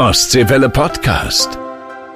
Ostseewelle 0.00 0.70
Podcast. 0.70 1.58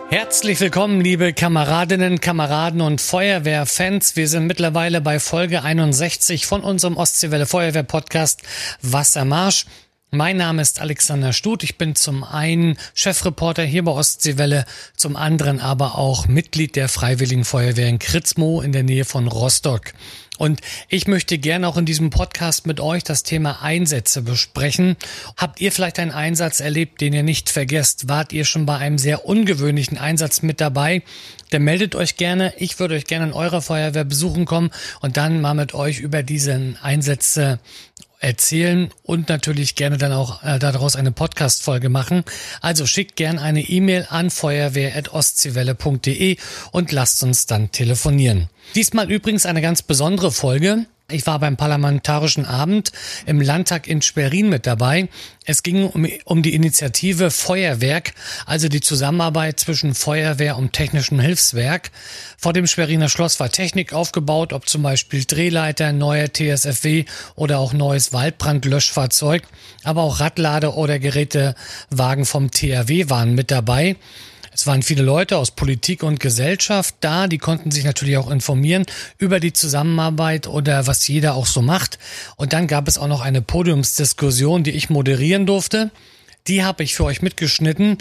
Herzlich 0.08 0.58
willkommen, 0.58 1.02
liebe 1.02 1.34
Kameradinnen, 1.34 2.18
Kameraden 2.18 2.80
und 2.80 3.03
Feuerwehrfans. 3.03 4.17
Wir 4.17 4.26
sind 4.26 4.46
mittlerweile 4.46 5.03
bei 5.03 5.21
Folge 5.21 5.62
61 5.62 6.46
von 6.46 6.62
unserem 6.62 6.96
Ostseewelle 6.96 7.44
Feuerwehr 7.44 7.82
Podcast 7.82 8.40
Wassermarsch. 8.80 9.66
Mein 10.10 10.38
Name 10.38 10.62
ist 10.62 10.80
Alexander 10.80 11.34
Stut. 11.34 11.62
Ich 11.62 11.76
bin 11.76 11.94
zum 11.94 12.24
einen 12.24 12.78
Chefreporter 12.94 13.65
hier 13.65 13.85
bei 13.85 13.92
Ostseewelle, 13.92 14.64
zum 14.96 15.14
anderen 15.14 15.60
aber 15.60 15.98
auch 15.98 16.27
Mitglied 16.27 16.77
der 16.77 16.88
Freiwilligen 16.88 17.45
Feuerwehr 17.45 17.88
in 17.88 17.98
Kritzmo 17.98 18.62
in 18.62 18.73
der 18.73 18.82
Nähe 18.82 19.05
von 19.05 19.28
Rostock. 19.28 19.92
Und 20.37 20.60
ich 20.88 21.06
möchte 21.06 21.38
gerne 21.38 21.69
auch 21.69 21.77
in 21.77 21.84
diesem 21.84 22.10
Podcast 22.10 22.66
mit 22.66 22.80
euch 22.80 23.05
das 23.05 23.23
Thema 23.23 23.62
Einsätze 23.62 24.23
besprechen. 24.23 24.96
Habt 25.37 25.60
ihr 25.60 25.70
vielleicht 25.70 26.00
einen 26.00 26.10
Einsatz 26.10 26.59
erlebt, 26.59 27.00
den 27.00 27.12
ihr 27.12 27.23
nicht 27.23 27.50
vergesst? 27.50 28.09
Wart 28.09 28.32
ihr 28.32 28.45
schon 28.45 28.66
bei 28.66 28.77
einem 28.77 28.98
sehr 28.98 29.27
ungewöhnlichen 29.27 29.96
Einsatz 29.96 30.42
mit 30.42 30.60
dabei? 30.60 31.02
Dann 31.50 31.62
meldet 31.62 31.95
euch 31.95 32.16
gerne. 32.16 32.52
Ich 32.56 32.80
würde 32.80 32.96
euch 32.96 33.04
gerne 33.04 33.26
in 33.26 33.32
eurer 33.32 33.62
Feuerwehr 33.62 34.04
besuchen 34.04 34.45
kommen 34.45 34.70
und 35.00 35.16
dann 35.16 35.40
mal 35.40 35.54
mit 35.54 35.73
euch 35.73 36.00
über 36.00 36.24
diesen 36.24 36.78
Einsätze 36.82 37.60
erzählen 38.20 38.91
und 39.02 39.28
natürlich 39.28 39.74
gerne 39.74 39.98
dann 39.98 40.12
auch 40.12 40.42
äh, 40.42 40.59
daraus 40.59 40.96
eine 40.96 41.12
Podcast-Folge 41.12 41.88
machen. 41.88 42.24
Also 42.60 42.87
schickt 42.87 43.16
gerne 43.16 43.42
eine 43.42 43.62
E-Mail 43.62 44.06
an 44.09 44.30
feuerwehr.ostseewelle.de 44.30 46.37
und 46.73 46.92
lasst 46.92 47.23
uns 47.23 47.46
dann 47.46 47.70
telefonieren. 47.70 48.48
Diesmal 48.74 49.10
übrigens 49.10 49.46
eine 49.46 49.62
ganz 49.62 49.82
besondere 49.82 50.32
Folge. 50.32 50.87
Ich 51.10 51.26
war 51.26 51.38
beim 51.38 51.58
Parlamentarischen 51.58 52.46
Abend 52.46 52.90
im 53.26 53.38
Landtag 53.42 53.86
in 53.86 54.00
Schwerin 54.00 54.48
mit 54.48 54.66
dabei. 54.66 55.10
Es 55.45 55.62
ging 55.62 55.86
um, 55.86 56.08
um, 56.24 56.42
die 56.42 56.54
Initiative 56.54 57.30
Feuerwerk, 57.30 58.14
also 58.46 58.68
die 58.68 58.80
Zusammenarbeit 58.80 59.60
zwischen 59.60 59.95
Feuerwehr 59.95 60.56
und 60.56 60.72
technischem 60.72 61.20
Hilfswerk. 61.20 61.90
Vor 62.38 62.54
dem 62.54 62.66
Schweriner 62.66 63.10
Schloss 63.10 63.38
war 63.38 63.51
Technik 63.51 63.92
aufgebaut, 63.92 64.55
ob 64.55 64.67
zum 64.67 64.83
Beispiel 64.83 65.27
Drehleiter, 65.27 65.92
neuer 65.92 66.33
TSFW 66.33 67.05
oder 67.34 67.59
auch 67.59 67.75
neues 67.75 68.14
Waldbrandlöschfahrzeug. 68.14 69.42
Aber 69.83 70.05
auch 70.05 70.20
Radlader 70.20 70.75
oder 70.79 70.98
Gerätewagen 70.98 72.25
vom 72.25 72.51
THW 72.51 73.11
waren 73.11 73.34
mit 73.34 73.51
dabei. 73.51 73.97
Es 74.55 74.69
waren 74.69 74.83
viele 74.83 75.03
Leute 75.03 75.37
aus 75.37 75.51
Politik 75.51 76.05
und 76.05 76.21
Gesellschaft 76.21 76.95
da, 77.01 77.27
die 77.27 77.39
konnten 77.39 77.73
sich 77.73 77.83
natürlich 77.83 78.17
auch 78.17 78.31
informieren 78.31 78.87
über 79.19 79.41
die 79.41 79.53
Zusammenarbeit 79.53 80.47
oder 80.47 80.87
was 80.87 81.09
jeder 81.09 81.35
auch 81.35 81.47
so 81.47 81.61
macht. 81.61 81.99
Und 82.37 82.53
dann 82.53 82.69
gab 82.69 82.87
es 82.87 82.97
auch 82.97 83.09
noch 83.09 83.21
eine 83.21 83.43
Podiumsdiskussion, 83.43 84.63
die 84.63 84.71
ich 84.71 84.91
moderieren 84.91 85.45
durfte. 85.45 85.91
Die 86.47 86.63
habe 86.63 86.85
ich 86.85 86.95
für 86.95 87.05
euch 87.05 87.21
mitgeschnitten. 87.21 87.99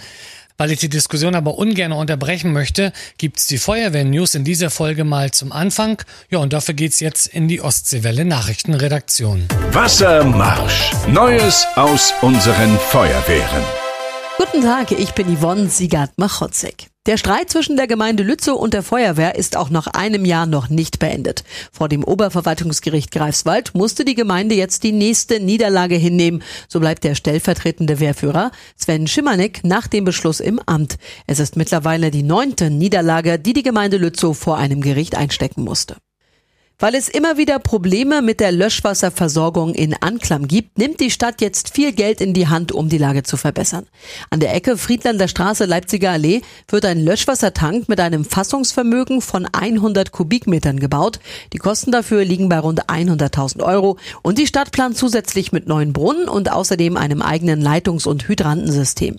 Weil 0.55 0.69
ich 0.69 0.79
die 0.79 0.89
Diskussion 0.89 1.33
aber 1.33 1.57
ungern 1.57 1.91
unterbrechen 1.91 2.53
möchte, 2.53 2.93
gibt's 3.17 3.47
die 3.47 3.57
Feuerwehr-News 3.57 4.35
in 4.35 4.43
dieser 4.43 4.69
Folge 4.69 5.03
mal 5.03 5.31
zum 5.31 5.51
Anfang. 5.51 5.99
Ja, 6.29 6.37
und 6.37 6.53
dafür 6.53 6.75
geht's 6.75 6.99
jetzt 6.99 7.25
in 7.25 7.47
die 7.47 7.59
Ostseewelle 7.59 8.23
Nachrichtenredaktion. 8.23 9.47
Wassermarsch. 9.71 10.91
Neues 11.07 11.65
aus 11.75 12.13
unseren 12.21 12.77
Feuerwehren. 12.77 13.82
Guten 14.37 14.61
Tag, 14.61 14.91
ich 14.91 15.13
bin 15.13 15.37
Yvonne 15.37 15.69
Siegert-Machotzek. 15.69 16.87
Der 17.05 17.17
Streit 17.17 17.51
zwischen 17.51 17.77
der 17.77 17.85
Gemeinde 17.85 18.23
Lützow 18.23 18.59
und 18.59 18.73
der 18.73 18.81
Feuerwehr 18.81 19.35
ist 19.35 19.55
auch 19.55 19.69
nach 19.69 19.85
einem 19.85 20.25
Jahr 20.25 20.47
noch 20.47 20.69
nicht 20.69 20.97
beendet. 20.97 21.43
Vor 21.71 21.87
dem 21.87 22.03
Oberverwaltungsgericht 22.03 23.11
Greifswald 23.11 23.75
musste 23.75 24.05
die 24.05 24.15
Gemeinde 24.15 24.55
jetzt 24.55 24.81
die 24.83 24.91
nächste 24.91 25.39
Niederlage 25.39 25.95
hinnehmen. 25.95 26.41
So 26.67 26.79
bleibt 26.79 27.03
der 27.03 27.13
stellvertretende 27.13 27.99
Wehrführer 27.99 28.51
Sven 28.75 29.05
Schimanek 29.05 29.63
nach 29.63 29.87
dem 29.87 30.03
Beschluss 30.03 30.39
im 30.39 30.59
Amt. 30.65 30.97
Es 31.27 31.39
ist 31.39 31.55
mittlerweile 31.55 32.09
die 32.09 32.23
neunte 32.23 32.71
Niederlage, 32.71 33.37
die 33.37 33.53
die 33.53 33.63
Gemeinde 33.63 33.97
Lützow 33.97 34.35
vor 34.35 34.57
einem 34.57 34.81
Gericht 34.81 35.15
einstecken 35.15 35.63
musste. 35.63 35.97
Weil 36.79 36.95
es 36.95 37.07
immer 37.07 37.37
wieder 37.37 37.59
Probleme 37.59 38.21
mit 38.21 38.39
der 38.39 38.51
Löschwasserversorgung 38.51 39.73
in 39.73 39.95
Anklam 40.01 40.47
gibt, 40.47 40.77
nimmt 40.77 40.99
die 40.99 41.11
Stadt 41.11 41.39
jetzt 41.39 41.73
viel 41.73 41.93
Geld 41.93 42.19
in 42.19 42.33
die 42.33 42.47
Hand, 42.47 42.71
um 42.71 42.89
die 42.89 42.97
Lage 42.97 43.23
zu 43.23 43.37
verbessern. 43.37 43.85
An 44.29 44.39
der 44.39 44.53
Ecke 44.53 44.77
Friedlander 44.77 45.27
Straße 45.27 45.65
Leipziger 45.65 46.11
Allee 46.11 46.41
wird 46.67 46.85
ein 46.85 47.03
Löschwassertank 47.03 47.87
mit 47.87 47.99
einem 47.99 48.25
Fassungsvermögen 48.25 49.21
von 49.21 49.45
100 49.45 50.11
Kubikmetern 50.11 50.79
gebaut. 50.79 51.19
Die 51.53 51.57
Kosten 51.57 51.91
dafür 51.91 52.25
liegen 52.25 52.49
bei 52.49 52.59
rund 52.59 52.89
100.000 52.89 53.63
Euro 53.63 53.97
und 54.21 54.37
die 54.37 54.47
Stadt 54.47 54.71
plant 54.71 54.97
zusätzlich 54.97 55.51
mit 55.51 55.67
neuen 55.67 55.93
Brunnen 55.93 56.27
und 56.27 56.51
außerdem 56.51 56.97
einem 56.97 57.21
eigenen 57.21 57.61
Leitungs- 57.61 58.07
und 58.07 58.27
Hydrantensystem. 58.27 59.17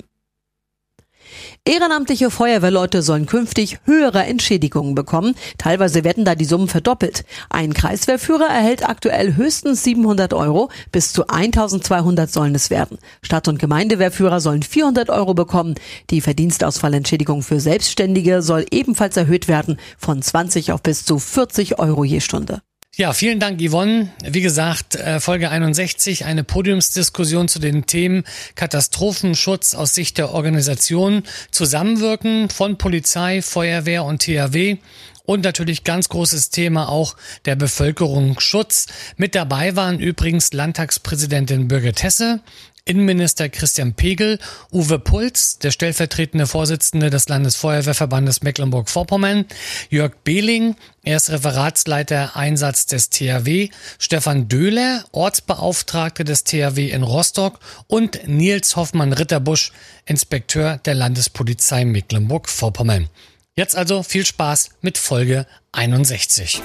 Ehrenamtliche 1.66 2.30
Feuerwehrleute 2.30 3.00
sollen 3.00 3.24
künftig 3.24 3.78
höhere 3.86 4.24
Entschädigungen 4.24 4.94
bekommen. 4.94 5.34
Teilweise 5.56 6.04
werden 6.04 6.26
da 6.26 6.34
die 6.34 6.44
Summen 6.44 6.68
verdoppelt. 6.68 7.24
Ein 7.48 7.72
Kreiswehrführer 7.72 8.44
erhält 8.44 8.86
aktuell 8.86 9.34
höchstens 9.34 9.82
700 9.82 10.34
Euro. 10.34 10.68
Bis 10.92 11.14
zu 11.14 11.26
1200 11.26 12.30
sollen 12.30 12.54
es 12.54 12.68
werden. 12.68 12.98
Stadt- 13.22 13.48
und 13.48 13.58
Gemeindewehrführer 13.58 14.42
sollen 14.42 14.62
400 14.62 15.08
Euro 15.08 15.32
bekommen. 15.32 15.74
Die 16.10 16.20
Verdienstausfallentschädigung 16.20 17.42
für 17.42 17.60
Selbstständige 17.60 18.42
soll 18.42 18.66
ebenfalls 18.70 19.16
erhöht 19.16 19.48
werden 19.48 19.78
von 19.96 20.20
20 20.20 20.70
auf 20.70 20.82
bis 20.82 21.06
zu 21.06 21.18
40 21.18 21.78
Euro 21.78 22.04
je 22.04 22.20
Stunde. 22.20 22.60
Ja, 22.96 23.12
vielen 23.12 23.40
Dank, 23.40 23.60
Yvonne. 23.60 24.12
Wie 24.24 24.40
gesagt, 24.40 24.94
äh, 24.94 25.18
Folge 25.18 25.50
61, 25.50 26.26
eine 26.26 26.44
Podiumsdiskussion 26.44 27.48
zu 27.48 27.58
den 27.58 27.86
Themen 27.86 28.22
Katastrophenschutz 28.54 29.74
aus 29.74 29.96
Sicht 29.96 30.16
der 30.16 30.30
Organisation, 30.30 31.24
Zusammenwirken 31.50 32.50
von 32.50 32.78
Polizei, 32.78 33.42
Feuerwehr 33.42 34.04
und 34.04 34.22
THW 34.22 34.76
und 35.24 35.42
natürlich 35.42 35.82
ganz 35.82 36.08
großes 36.08 36.50
Thema 36.50 36.88
auch 36.88 37.16
der 37.46 37.56
Bevölkerungsschutz. 37.56 38.86
Mit 39.16 39.34
dabei 39.34 39.74
waren 39.74 39.98
übrigens 39.98 40.52
Landtagspräsidentin 40.52 41.66
Birgit 41.66 42.04
Hesse, 42.04 42.42
Innenminister 42.86 43.48
Christian 43.48 43.94
Pegel, 43.94 44.38
Uwe 44.70 44.98
Puls, 44.98 45.58
der 45.58 45.70
stellvertretende 45.70 46.46
Vorsitzende 46.46 47.08
des 47.08 47.28
Landesfeuerwehrverbandes 47.30 48.42
Mecklenburg-Vorpommern, 48.42 49.46
Jörg 49.88 50.12
Behling, 50.22 50.76
er 51.02 51.16
ist 51.16 51.30
Referatsleiter 51.30 52.36
Einsatz 52.36 52.84
des 52.84 53.08
THW, 53.08 53.70
Stefan 53.98 54.48
Döhler, 54.48 55.02
Ortsbeauftragte 55.12 56.24
des 56.24 56.44
THW 56.44 56.90
in 56.90 57.02
Rostock 57.02 57.58
und 57.86 58.28
Nils 58.28 58.76
Hoffmann-Ritterbusch, 58.76 59.72
Inspekteur 60.04 60.76
der 60.84 60.94
Landespolizei 60.94 61.86
Mecklenburg-Vorpommern. 61.86 63.08
Jetzt 63.56 63.76
also 63.76 64.02
viel 64.02 64.26
Spaß 64.26 64.70
mit 64.80 64.98
Folge 64.98 65.46
61. 65.70 66.60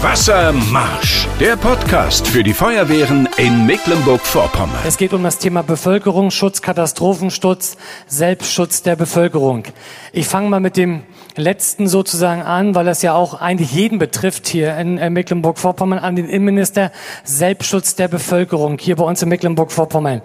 Wassermarsch, 0.00 1.26
der 1.40 1.56
Podcast 1.56 2.28
für 2.28 2.44
die 2.44 2.52
Feuerwehren 2.52 3.28
in 3.38 3.66
Mecklenburg-Vorpommern. 3.66 4.78
Es 4.86 4.98
geht 4.98 5.12
um 5.12 5.24
das 5.24 5.38
Thema 5.38 5.62
Bevölkerungsschutz, 5.62 6.62
Katastrophenschutz, 6.62 7.76
Selbstschutz 8.06 8.84
der 8.84 8.94
Bevölkerung. 8.94 9.64
Ich 10.12 10.28
fange 10.28 10.48
mal 10.48 10.60
mit 10.60 10.76
dem 10.76 11.02
letzten 11.34 11.88
sozusagen 11.88 12.42
an, 12.42 12.76
weil 12.76 12.84
das 12.84 13.02
ja 13.02 13.14
auch 13.14 13.34
eigentlich 13.40 13.72
jeden 13.72 13.98
betrifft 13.98 14.46
hier 14.46 14.76
in 14.76 14.96
äh, 14.96 15.10
Mecklenburg-Vorpommern, 15.10 15.98
an 15.98 16.14
den 16.14 16.28
Innenminister 16.28 16.92
Selbstschutz 17.24 17.96
der 17.96 18.06
Bevölkerung 18.06 18.78
hier 18.78 18.94
bei 18.94 19.02
uns 19.02 19.20
in 19.22 19.28
Mecklenburg-Vorpommern. 19.28 20.22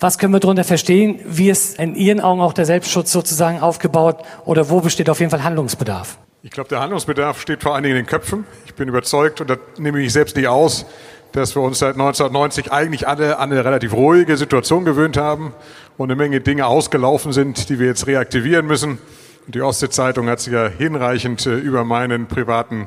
Was 0.00 0.16
können 0.16 0.32
wir 0.32 0.38
darunter 0.38 0.62
verstehen? 0.62 1.18
Wie 1.24 1.50
ist 1.50 1.76
in 1.78 1.96
Ihren 1.96 2.20
Augen 2.20 2.40
auch 2.40 2.52
der 2.52 2.66
Selbstschutz 2.66 3.10
sozusagen 3.10 3.60
aufgebaut 3.60 4.18
oder 4.44 4.70
wo 4.70 4.80
besteht 4.80 5.10
auf 5.10 5.18
jeden 5.18 5.30
Fall 5.30 5.42
Handlungsbedarf? 5.42 6.18
Ich 6.44 6.52
glaube, 6.52 6.68
der 6.68 6.78
Handlungsbedarf 6.78 7.40
steht 7.40 7.64
vor 7.64 7.74
allen 7.74 7.82
Dingen 7.82 7.96
in 7.96 8.04
den 8.04 8.08
Köpfen. 8.08 8.44
Ich 8.64 8.74
bin 8.74 8.88
überzeugt, 8.88 9.40
und 9.40 9.50
da 9.50 9.56
nehme 9.76 10.00
ich 10.00 10.12
selbst 10.12 10.36
nicht 10.36 10.46
aus, 10.46 10.86
dass 11.32 11.56
wir 11.56 11.62
uns 11.62 11.80
seit 11.80 11.94
1990 11.94 12.70
eigentlich 12.70 13.08
alle 13.08 13.38
an 13.40 13.50
eine 13.50 13.64
relativ 13.64 13.92
ruhige 13.92 14.36
Situation 14.36 14.84
gewöhnt 14.84 15.16
haben 15.16 15.52
und 15.96 16.10
eine 16.10 16.16
Menge 16.16 16.40
Dinge 16.40 16.66
ausgelaufen 16.66 17.32
sind, 17.32 17.68
die 17.68 17.80
wir 17.80 17.88
jetzt 17.88 18.06
reaktivieren 18.06 18.66
müssen. 18.66 18.98
Die 19.48 19.62
Ostsee-Zeitung 19.62 20.28
hat 20.28 20.38
sich 20.38 20.52
ja 20.52 20.68
hinreichend 20.68 21.44
äh, 21.46 21.56
über 21.56 21.82
meinen 21.82 22.28
privaten 22.28 22.86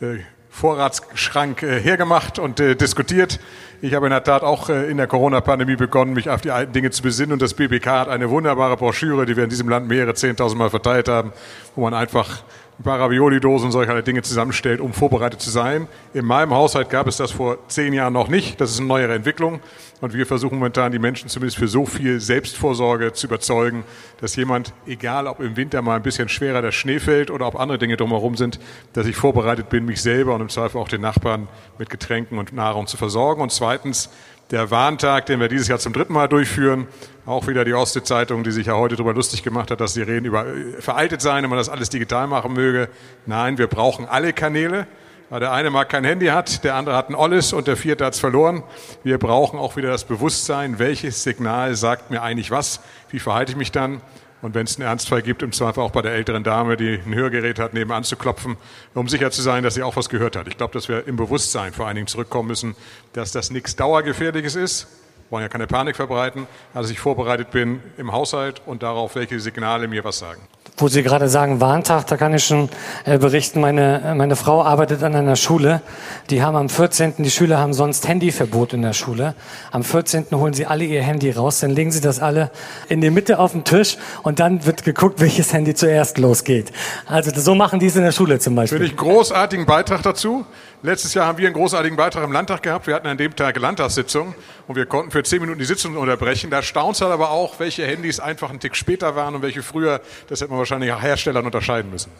äh, 0.00 0.18
Vorratsschrank 0.52 1.62
äh, 1.62 1.80
hergemacht 1.80 2.38
und 2.38 2.60
äh, 2.60 2.76
diskutiert. 2.76 3.40
Ich 3.80 3.94
habe 3.94 4.06
in 4.06 4.10
der 4.10 4.22
Tat 4.22 4.42
auch 4.42 4.68
äh, 4.68 4.90
in 4.90 4.98
der 4.98 5.06
Corona-Pandemie 5.06 5.76
begonnen, 5.76 6.12
mich 6.12 6.28
auf 6.28 6.42
die 6.42 6.50
alten 6.50 6.74
Dinge 6.74 6.90
zu 6.90 7.02
besinnen. 7.02 7.32
Und 7.32 7.42
das 7.42 7.54
BBK 7.54 7.86
hat 7.86 8.08
eine 8.08 8.28
wunderbare 8.28 8.76
Broschüre, 8.76 9.24
die 9.24 9.34
wir 9.34 9.44
in 9.44 9.50
diesem 9.50 9.68
Land 9.70 9.88
mehrere 9.88 10.14
Zehntausend 10.14 10.58
Mal 10.58 10.68
verteilt 10.68 11.08
haben, 11.08 11.32
wo 11.74 11.80
man 11.80 11.94
einfach 11.94 12.44
ein 12.82 12.84
paar 12.84 12.98
Ravioli-Dosen 12.98 13.66
und 13.66 13.72
solche 13.72 14.02
Dinge 14.02 14.22
zusammenstellt, 14.22 14.80
um 14.80 14.92
vorbereitet 14.92 15.40
zu 15.40 15.50
sein. 15.50 15.86
In 16.14 16.24
meinem 16.24 16.52
Haushalt 16.52 16.90
gab 16.90 17.06
es 17.06 17.16
das 17.16 17.30
vor 17.30 17.58
zehn 17.68 17.92
Jahren 17.92 18.12
noch 18.12 18.26
nicht. 18.26 18.60
Das 18.60 18.72
ist 18.72 18.80
eine 18.80 18.88
neuere 18.88 19.14
Entwicklung. 19.14 19.60
Und 20.00 20.14
wir 20.14 20.26
versuchen 20.26 20.58
momentan 20.58 20.90
die 20.90 20.98
Menschen 20.98 21.28
zumindest 21.28 21.58
für 21.58 21.68
so 21.68 21.86
viel 21.86 22.18
Selbstvorsorge 22.18 23.12
zu 23.12 23.28
überzeugen, 23.28 23.84
dass 24.20 24.34
jemand, 24.34 24.74
egal 24.84 25.28
ob 25.28 25.38
im 25.38 25.56
Winter 25.56 25.80
mal 25.80 25.94
ein 25.94 26.02
bisschen 26.02 26.28
schwerer 26.28 26.60
der 26.60 26.72
Schnee 26.72 26.98
fällt 26.98 27.30
oder 27.30 27.46
ob 27.46 27.54
andere 27.54 27.78
Dinge 27.78 27.96
drumherum 27.96 28.36
sind, 28.36 28.58
dass 28.94 29.06
ich 29.06 29.14
vorbereitet 29.14 29.68
bin, 29.68 29.84
mich 29.84 30.02
selber 30.02 30.34
und 30.34 30.40
im 30.40 30.48
Zweifel 30.48 30.78
auch 30.78 30.88
den 30.88 31.02
Nachbarn 31.02 31.46
mit 31.78 31.88
Getränken 31.88 32.36
und 32.38 32.52
Nahrung 32.52 32.88
zu 32.88 32.96
versorgen. 32.96 33.42
Und 33.42 33.52
zweitens, 33.52 34.10
der 34.52 34.70
Warntag, 34.70 35.26
den 35.26 35.40
wir 35.40 35.48
dieses 35.48 35.68
Jahr 35.68 35.78
zum 35.78 35.92
dritten 35.92 36.12
Mal 36.12 36.28
durchführen. 36.28 36.86
Auch 37.24 37.46
wieder 37.46 37.64
die 37.64 37.72
Ostsee-Zeitung, 37.72 38.42
die 38.42 38.50
sich 38.50 38.66
ja 38.66 38.74
heute 38.74 38.96
darüber 38.96 39.14
lustig 39.14 39.44
gemacht 39.44 39.70
hat, 39.70 39.80
dass 39.80 39.94
die 39.94 40.02
Reden 40.02 40.24
über 40.24 40.44
äh, 40.44 40.80
veraltet 40.80 41.20
seien 41.20 41.44
und 41.44 41.50
man 41.50 41.58
das 41.58 41.68
alles 41.68 41.88
digital 41.88 42.26
machen 42.26 42.52
möge. 42.52 42.88
Nein, 43.26 43.58
wir 43.58 43.68
brauchen 43.68 44.06
alle 44.06 44.32
Kanäle. 44.32 44.86
Der 45.30 45.52
eine 45.52 45.70
mag 45.70 45.88
kein 45.88 46.04
Handy 46.04 46.26
hat, 46.26 46.62
der 46.62 46.74
andere 46.74 46.94
hat 46.94 47.08
ein 47.08 47.14
Olles 47.14 47.54
und 47.54 47.66
der 47.66 47.78
vierte 47.78 48.04
hat 48.04 48.12
es 48.12 48.20
verloren. 48.20 48.64
Wir 49.02 49.16
brauchen 49.16 49.58
auch 49.58 49.76
wieder 49.76 49.88
das 49.88 50.04
Bewusstsein, 50.04 50.78
welches 50.78 51.22
Signal 51.22 51.74
sagt 51.74 52.10
mir 52.10 52.22
eigentlich 52.22 52.50
was, 52.50 52.80
wie 53.08 53.18
verhalte 53.18 53.52
ich 53.52 53.56
mich 53.56 53.72
dann. 53.72 54.02
Und 54.42 54.54
wenn 54.54 54.66
es 54.66 54.76
einen 54.76 54.86
Ernstfall 54.86 55.22
gibt, 55.22 55.42
im 55.42 55.52
Zweifel 55.52 55.80
auch 55.80 55.92
bei 55.92 56.02
der 56.02 56.12
älteren 56.12 56.44
Dame, 56.44 56.76
die 56.76 57.00
ein 57.06 57.14
Hörgerät 57.14 57.58
hat, 57.58 57.72
nebenan 57.72 58.04
zu 58.04 58.16
klopfen, 58.16 58.56
um 58.92 59.08
sicher 59.08 59.30
zu 59.30 59.40
sein, 59.40 59.62
dass 59.62 59.74
sie 59.74 59.84
auch 59.84 59.96
was 59.96 60.10
gehört 60.10 60.36
hat. 60.36 60.48
Ich 60.48 60.58
glaube, 60.58 60.74
dass 60.74 60.88
wir 60.88 61.06
im 61.06 61.16
Bewusstsein 61.16 61.72
vor 61.72 61.86
allen 61.86 61.94
Dingen 61.94 62.08
zurückkommen 62.08 62.48
müssen, 62.48 62.74
dass 63.14 63.32
das 63.32 63.50
nichts 63.50 63.76
Dauergefährliches 63.76 64.56
ist. 64.56 64.88
Wollen 65.32 65.44
ja 65.44 65.48
keine 65.48 65.66
Panik 65.66 65.96
verbreiten, 65.96 66.46
dass 66.74 66.90
ich 66.90 67.00
vorbereitet 67.00 67.50
bin 67.52 67.80
im 67.96 68.12
Haushalt 68.12 68.60
und 68.66 68.82
darauf, 68.82 69.14
welche 69.14 69.40
Signale 69.40 69.88
mir 69.88 70.04
was 70.04 70.18
sagen. 70.18 70.42
Wo 70.76 70.88
Sie 70.88 71.02
gerade 71.02 71.28
sagen 71.28 71.58
Warntag, 71.58 72.06
da 72.06 72.18
kann 72.18 72.34
ich 72.34 72.44
schon 72.44 72.68
äh, 73.06 73.16
berichten, 73.16 73.60
meine, 73.60 74.14
meine 74.14 74.36
Frau 74.36 74.62
arbeitet 74.62 75.02
an 75.02 75.14
einer 75.14 75.36
Schule. 75.36 75.80
Die 76.28 76.42
haben 76.42 76.56
am 76.56 76.68
14., 76.68 77.14
die 77.18 77.30
Schüler 77.30 77.58
haben 77.58 77.72
sonst 77.72 78.08
Handyverbot 78.08 78.74
in 78.74 78.82
der 78.82 78.92
Schule. 78.92 79.34
Am 79.70 79.84
14. 79.84 80.26
holen 80.32 80.52
sie 80.52 80.66
alle 80.66 80.84
ihr 80.84 81.02
Handy 81.02 81.30
raus, 81.30 81.60
dann 81.60 81.70
legen 81.70 81.92
sie 81.92 82.02
das 82.02 82.20
alle 82.20 82.50
in 82.90 83.00
die 83.00 83.10
Mitte 83.10 83.38
auf 83.38 83.52
den 83.52 83.64
Tisch 83.64 83.96
und 84.22 84.38
dann 84.38 84.66
wird 84.66 84.82
geguckt, 84.84 85.18
welches 85.20 85.54
Handy 85.54 85.74
zuerst 85.74 86.18
losgeht. 86.18 86.72
Also 87.06 87.30
so 87.34 87.54
machen 87.54 87.78
die 87.78 87.86
es 87.86 87.96
in 87.96 88.02
der 88.02 88.12
Schule 88.12 88.38
zum 88.38 88.54
Beispiel. 88.54 88.78
Finde 88.78 88.92
ich 88.92 88.98
großartigen 88.98 89.64
Beitrag 89.64 90.02
dazu. 90.02 90.44
Letztes 90.84 91.14
Jahr 91.14 91.26
haben 91.26 91.38
wir 91.38 91.46
einen 91.46 91.54
großartigen 91.54 91.96
Beitrag 91.96 92.24
im 92.24 92.32
Landtag 92.32 92.62
gehabt. 92.62 92.88
Wir 92.88 92.96
hatten 92.96 93.06
an 93.06 93.16
dem 93.16 93.36
Tag 93.36 93.56
Landtagssitzung 93.56 94.34
und 94.66 94.74
wir 94.74 94.86
konnten 94.86 95.12
für 95.12 95.21
zehn 95.24 95.40
Minuten 95.40 95.58
die 95.58 95.64
Sitzung 95.64 95.96
unterbrechen. 95.96 96.50
Da 96.50 96.62
staunt 96.62 97.00
halt 97.00 97.12
aber 97.12 97.30
auch, 97.30 97.58
welche 97.58 97.86
Handys 97.86 98.20
einfach 98.20 98.50
einen 98.50 98.60
Tick 98.60 98.76
später 98.76 99.16
waren 99.16 99.34
und 99.34 99.42
welche 99.42 99.62
früher. 99.62 100.00
Das 100.28 100.40
hätte 100.40 100.50
man 100.50 100.58
wahrscheinlich 100.58 100.92
auch 100.92 101.02
Herstellern 101.02 101.44
unterscheiden 101.44 101.90
müssen. 101.90 102.10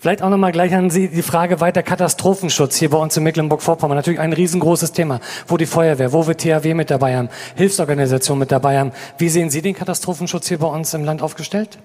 Vielleicht 0.00 0.22
auch 0.22 0.30
nochmal 0.30 0.52
gleich 0.52 0.74
an 0.74 0.90
Sie 0.90 1.08
die 1.08 1.22
Frage 1.22 1.60
weiter 1.60 1.82
Katastrophenschutz 1.82 2.76
hier 2.76 2.90
bei 2.90 2.98
uns 2.98 3.16
in 3.16 3.22
Mecklenburg-Vorpommern. 3.24 3.96
Natürlich 3.96 4.20
ein 4.20 4.32
riesengroßes 4.32 4.92
Thema, 4.92 5.20
wo 5.46 5.56
die 5.56 5.66
Feuerwehr, 5.66 6.12
wo 6.12 6.26
wir 6.26 6.36
THW 6.36 6.74
mit 6.74 6.90
dabei 6.90 7.16
haben, 7.16 7.28
Hilfsorganisationen 7.56 8.40
mit 8.40 8.52
dabei 8.52 8.78
haben. 8.78 8.92
Wie 9.18 9.28
sehen 9.28 9.50
Sie 9.50 9.62
den 9.62 9.74
Katastrophenschutz 9.74 10.48
hier 10.48 10.58
bei 10.58 10.66
uns 10.66 10.94
im 10.94 11.04
Land 11.04 11.22
aufgestellt? 11.22 11.78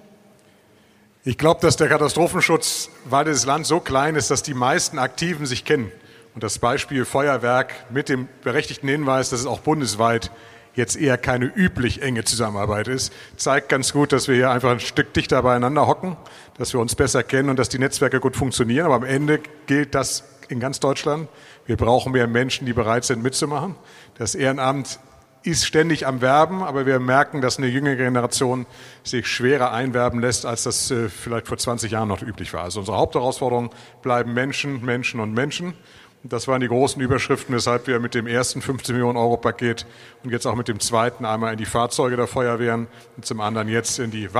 Ich 1.24 1.38
glaube, 1.38 1.60
dass 1.62 1.76
der 1.76 1.90
Katastrophenschutz, 1.90 2.90
weil 3.06 3.26
das 3.26 3.46
Land 3.46 3.66
so 3.66 3.80
klein 3.82 4.16
ist, 4.16 4.32
dass 4.32 4.44
die 4.44 4.54
meisten 4.54 4.98
Aktiven 4.98 5.46
sich 5.46 5.66
kennen. 5.66 5.92
Und 6.38 6.44
das 6.44 6.60
Beispiel 6.60 7.04
Feuerwerk 7.04 7.74
mit 7.90 8.10
dem 8.10 8.28
berechtigten 8.44 8.88
Hinweis, 8.88 9.32
dass 9.32 9.40
es 9.40 9.48
auch 9.48 9.62
bundesweit 9.62 10.30
jetzt 10.76 10.96
eher 10.96 11.18
keine 11.18 11.46
üblich 11.46 12.04
enge 12.04 12.26
Zusammenarbeit 12.26 12.88
ist, 12.88 13.12
zeigt 13.38 13.70
ganz 13.70 13.92
gut, 13.92 14.12
dass 14.12 14.28
wir 14.28 14.36
hier 14.36 14.52
einfach 14.52 14.70
ein 14.70 14.80
Stück 14.80 15.16
dichter 15.16 15.42
beieinander 15.42 15.88
hocken, 15.88 16.16
dass 16.60 16.74
wir 16.74 16.80
uns 16.80 16.94
besser 16.94 17.24
kennen 17.24 17.50
und 17.50 17.58
dass 17.58 17.70
die 17.70 17.80
Netzwerke 17.80 18.20
gut 18.20 18.36
funktionieren. 18.36 18.86
Aber 18.86 18.94
am 18.94 19.04
Ende 19.04 19.40
gilt 19.66 19.96
das 19.96 20.26
in 20.48 20.60
ganz 20.60 20.80
Deutschland. 20.80 21.28
Wir 21.66 21.76
brauchen 21.76 22.12
mehr 22.12 22.28
Menschen, 22.28 22.68
die 22.68 22.74
bereit 22.74 23.04
sind 23.04 23.24
mitzumachen. 23.24 23.74
Das 24.20 24.36
Ehrenamt 24.36 25.00
ist 25.42 25.66
ständig 25.66 26.06
am 26.06 26.22
Werben, 26.22 26.62
aber 26.62 26.86
wir 26.86 27.00
merken, 27.00 27.42
dass 27.42 27.58
eine 27.58 27.66
jüngere 27.66 27.96
Generation 27.96 28.68
sich 29.04 29.26
schwerer 29.26 29.72
einwerben 29.72 30.20
lässt, 30.20 30.46
als 30.46 30.64
das 30.64 30.92
äh, 30.92 31.10
vielleicht 31.10 31.48
vor 31.48 31.58
20 31.58 31.94
Jahren 31.94 32.10
noch 32.10 32.22
üblich 32.22 32.54
war. 32.54 32.64
Also 32.64 32.82
unsere 32.82 32.98
Hauptherausforderung 32.98 33.72
bleiben 34.04 34.36
Menschen, 34.36 34.86
Menschen 34.86 35.20
und 35.20 35.34
Menschen. 35.34 35.74
Das 36.24 36.48
waren 36.48 36.62
die 36.62 36.68
großen 36.68 37.02
Überschriften, 37.02 37.54
weshalb 37.54 37.88
wir 37.88 38.00
mit 38.00 38.16
dem 38.16 38.26
ersten 38.26 38.62
15 38.62 38.96
Millionen 38.96 39.18
Euro 39.18 39.38
Paket 39.38 39.86
und 40.24 40.32
jetzt 40.32 40.48
auch 40.48 40.56
mit 40.56 40.68
dem 40.68 40.80
zweiten 40.80 41.26
einmal 41.26 41.54
in 41.54 41.58
die 41.58 41.66
Fahrzeuge 41.66 42.16
der 42.16 42.28
Feuerwehren 42.28 42.88
und 43.16 43.26
zum 43.26 43.40
anderen 43.40 43.68
jetzt 43.68 44.00
in 44.00 44.10
die 44.10 44.34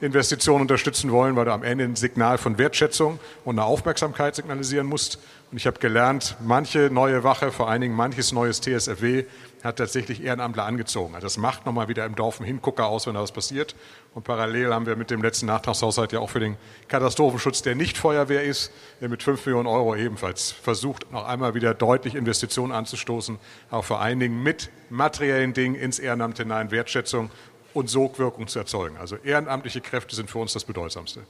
Wacheninvestitionen 0.00 0.62
unterstützen 0.62 1.10
wollen, 1.10 1.36
weil 1.36 1.44
du 1.44 1.52
am 1.52 1.62
Ende 1.62 1.84
ein 1.84 1.96
Signal 1.96 2.38
von 2.38 2.58
Wertschätzung 2.58 3.18
und 3.44 3.58
eine 3.58 3.66
Aufmerksamkeit 3.66 4.34
signalisieren 4.34 4.86
musst. 4.86 5.18
Und 5.50 5.58
ich 5.58 5.66
habe 5.66 5.78
gelernt, 5.78 6.36
manche 6.44 6.90
neue 6.90 7.22
Wache, 7.22 7.52
vor 7.52 7.70
allen 7.70 7.80
Dingen 7.80 7.94
manches 7.94 8.32
neues 8.32 8.60
TSFW 8.60 9.24
hat 9.62 9.76
tatsächlich 9.76 10.22
Ehrenamtler 10.22 10.64
angezogen. 10.64 11.14
Also 11.14 11.26
das 11.26 11.38
macht 11.38 11.64
nochmal 11.64 11.88
wieder 11.88 12.04
im 12.04 12.16
Dorf 12.16 12.38
einen 12.38 12.46
Hingucker 12.46 12.86
aus, 12.86 13.06
wenn 13.06 13.14
da 13.14 13.22
was 13.22 13.32
passiert. 13.32 13.74
Und 14.14 14.24
parallel 14.24 14.74
haben 14.74 14.84
wir 14.84 14.96
mit 14.96 15.10
dem 15.10 15.22
letzten 15.22 15.46
Nachtragshaushalt 15.46 16.12
ja 16.12 16.18
auch 16.18 16.28
für 16.28 16.40
den 16.40 16.56
Katastrophenschutz, 16.88 17.62
der 17.62 17.74
nicht 17.74 17.96
Feuerwehr 17.96 18.42
ist, 18.42 18.72
mit 19.00 19.22
5 19.22 19.46
Millionen 19.46 19.66
Euro 19.66 19.96
ebenfalls 19.96 20.52
versucht, 20.52 21.10
noch 21.12 21.26
einmal 21.26 21.54
wieder 21.54 21.72
deutlich 21.72 22.14
Investitionen 22.14 22.72
anzustoßen, 22.72 23.38
auch 23.70 23.84
vor 23.84 24.00
allen 24.00 24.20
Dingen 24.20 24.42
mit 24.42 24.70
materiellen 24.90 25.54
Dingen 25.54 25.76
ins 25.76 25.98
Ehrenamt 25.98 26.38
hinein, 26.38 26.70
Wertschätzung 26.70 27.30
und 27.74 27.90
Sogwirkung 27.90 28.46
zu 28.46 28.58
erzeugen. 28.58 28.96
Also 28.98 29.16
ehrenamtliche 29.16 29.80
Kräfte 29.80 30.16
sind 30.16 30.30
für 30.30 30.38
uns 30.38 30.52
das 30.52 30.64
Bedeutsamste. 30.64 31.20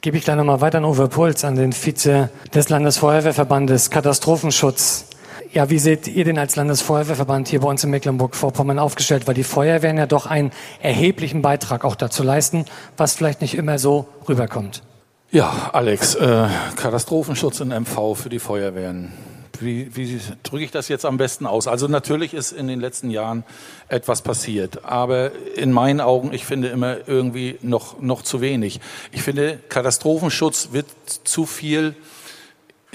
Gebe 0.00 0.16
ich 0.16 0.24
gleich 0.24 0.36
nochmal 0.36 0.60
weiter 0.60 0.78
an 0.78 0.84
Uwe 0.84 1.08
Puls, 1.08 1.44
an 1.44 1.56
den 1.56 1.72
Vize 1.72 2.30
des 2.54 2.68
Landesfeuerwehrverbandes 2.68 3.90
Katastrophenschutz. 3.90 5.06
Ja, 5.52 5.70
wie 5.70 5.78
seht 5.78 6.06
ihr 6.06 6.24
denn 6.24 6.38
als 6.38 6.56
Landesfeuerwehrverband 6.56 7.48
hier 7.48 7.60
bei 7.60 7.68
uns 7.68 7.82
in 7.82 7.90
Mecklenburg-Vorpommern 7.90 8.78
aufgestellt? 8.78 9.26
Weil 9.26 9.34
die 9.34 9.44
Feuerwehren 9.44 9.96
ja 9.96 10.06
doch 10.06 10.26
einen 10.26 10.52
erheblichen 10.80 11.42
Beitrag 11.42 11.84
auch 11.84 11.96
dazu 11.96 12.22
leisten, 12.22 12.66
was 12.96 13.14
vielleicht 13.14 13.40
nicht 13.40 13.54
immer 13.54 13.78
so 13.78 14.06
rüberkommt. 14.28 14.82
Ja, 15.30 15.70
Alex, 15.72 16.14
äh, 16.14 16.46
Katastrophenschutz 16.76 17.60
in 17.60 17.68
MV 17.68 18.14
für 18.14 18.28
die 18.28 18.38
Feuerwehren. 18.38 19.12
Wie, 19.60 19.94
wie 19.96 20.20
drücke 20.42 20.64
ich 20.64 20.70
das 20.70 20.88
jetzt 20.88 21.04
am 21.04 21.16
besten 21.16 21.46
aus? 21.46 21.66
Also 21.66 21.88
natürlich 21.88 22.34
ist 22.34 22.52
in 22.52 22.68
den 22.68 22.80
letzten 22.80 23.10
Jahren 23.10 23.44
etwas 23.88 24.22
passiert, 24.22 24.84
aber 24.84 25.32
in 25.56 25.72
meinen 25.72 26.00
Augen, 26.00 26.32
ich 26.32 26.44
finde 26.44 26.68
immer 26.68 27.08
irgendwie 27.08 27.58
noch, 27.62 28.00
noch 28.00 28.22
zu 28.22 28.40
wenig. 28.40 28.80
Ich 29.12 29.22
finde, 29.22 29.58
Katastrophenschutz 29.68 30.68
wird 30.72 30.86
zu 31.24 31.46
viel 31.46 31.94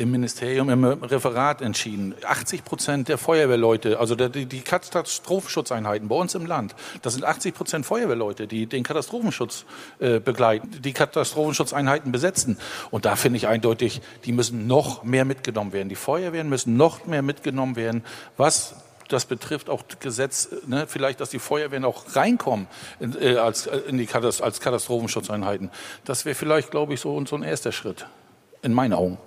im 0.02 0.12
Ministerium, 0.12 0.70
im 0.70 0.84
Referat 0.84 1.62
entschieden. 1.62 2.16
80 2.24 2.66
Prozent 2.66 3.08
der 3.08 3.18
Feuerwehrleute, 3.18 4.00
also 4.00 4.16
die 4.16 4.62
Katastrophenschutzeinheiten 4.62 6.08
bei 6.08 6.16
uns 6.16 6.36
im 6.36 6.46
Land, 6.46 6.76
das 7.02 7.14
sind 7.14 7.24
80 7.24 7.54
Prozent 7.54 7.86
Feuerwehrleute, 7.86 8.48
die 8.48 8.66
den 8.66 8.84
Katastrophenschutz 8.84 9.66
äh, 10.00 10.20
begleiten, 10.20 10.82
die 10.82 10.94
Katastrophenschutzeinheiten 10.94 12.12
besetzen. 12.12 12.58
Und 12.90 13.06
da 13.06 13.16
finde 13.16 13.38
ich 13.38 13.48
eindeutig, 13.48 14.02
die 14.26 14.32
müssen 14.32 14.68
noch 14.68 15.04
mehr 15.04 15.26
mitgenommen 15.26 15.72
werden. 15.72 15.90
Die 15.90 15.96
Feuerwehren 15.96 16.50
müssen 16.50 16.76
noch 16.76 17.06
mehr 17.06 17.22
mitgenommen 17.22 17.76
werden, 17.76 18.04
was 18.38 18.76
das 19.08 19.26
betrifft 19.26 19.70
auch 19.70 19.84
Gesetz, 20.00 20.50
ne, 20.68 20.86
vielleicht, 20.88 21.20
dass 21.20 21.30
die 21.30 21.40
Feuerwehren 21.40 21.84
auch 21.84 22.16
reinkommen 22.16 22.68
in, 23.02 23.14
äh, 23.22 23.36
als, 23.36 23.68
äh, 23.68 23.78
in 23.80 23.98
die 23.98 24.06
Katast 24.06 24.42
als 24.42 24.62
Katastrophenschutzeinheiten. 24.62 25.70
Das 26.06 26.24
wäre 26.24 26.34
vielleicht, 26.34 26.72
glaube 26.72 26.94
ich, 26.94 27.02
so, 27.02 27.24
so 27.26 27.36
ein 27.36 27.44
erster 27.44 27.74
Schritt, 27.74 28.06
in 28.62 28.74
meinen 28.74 28.94
Augen. 28.94 29.18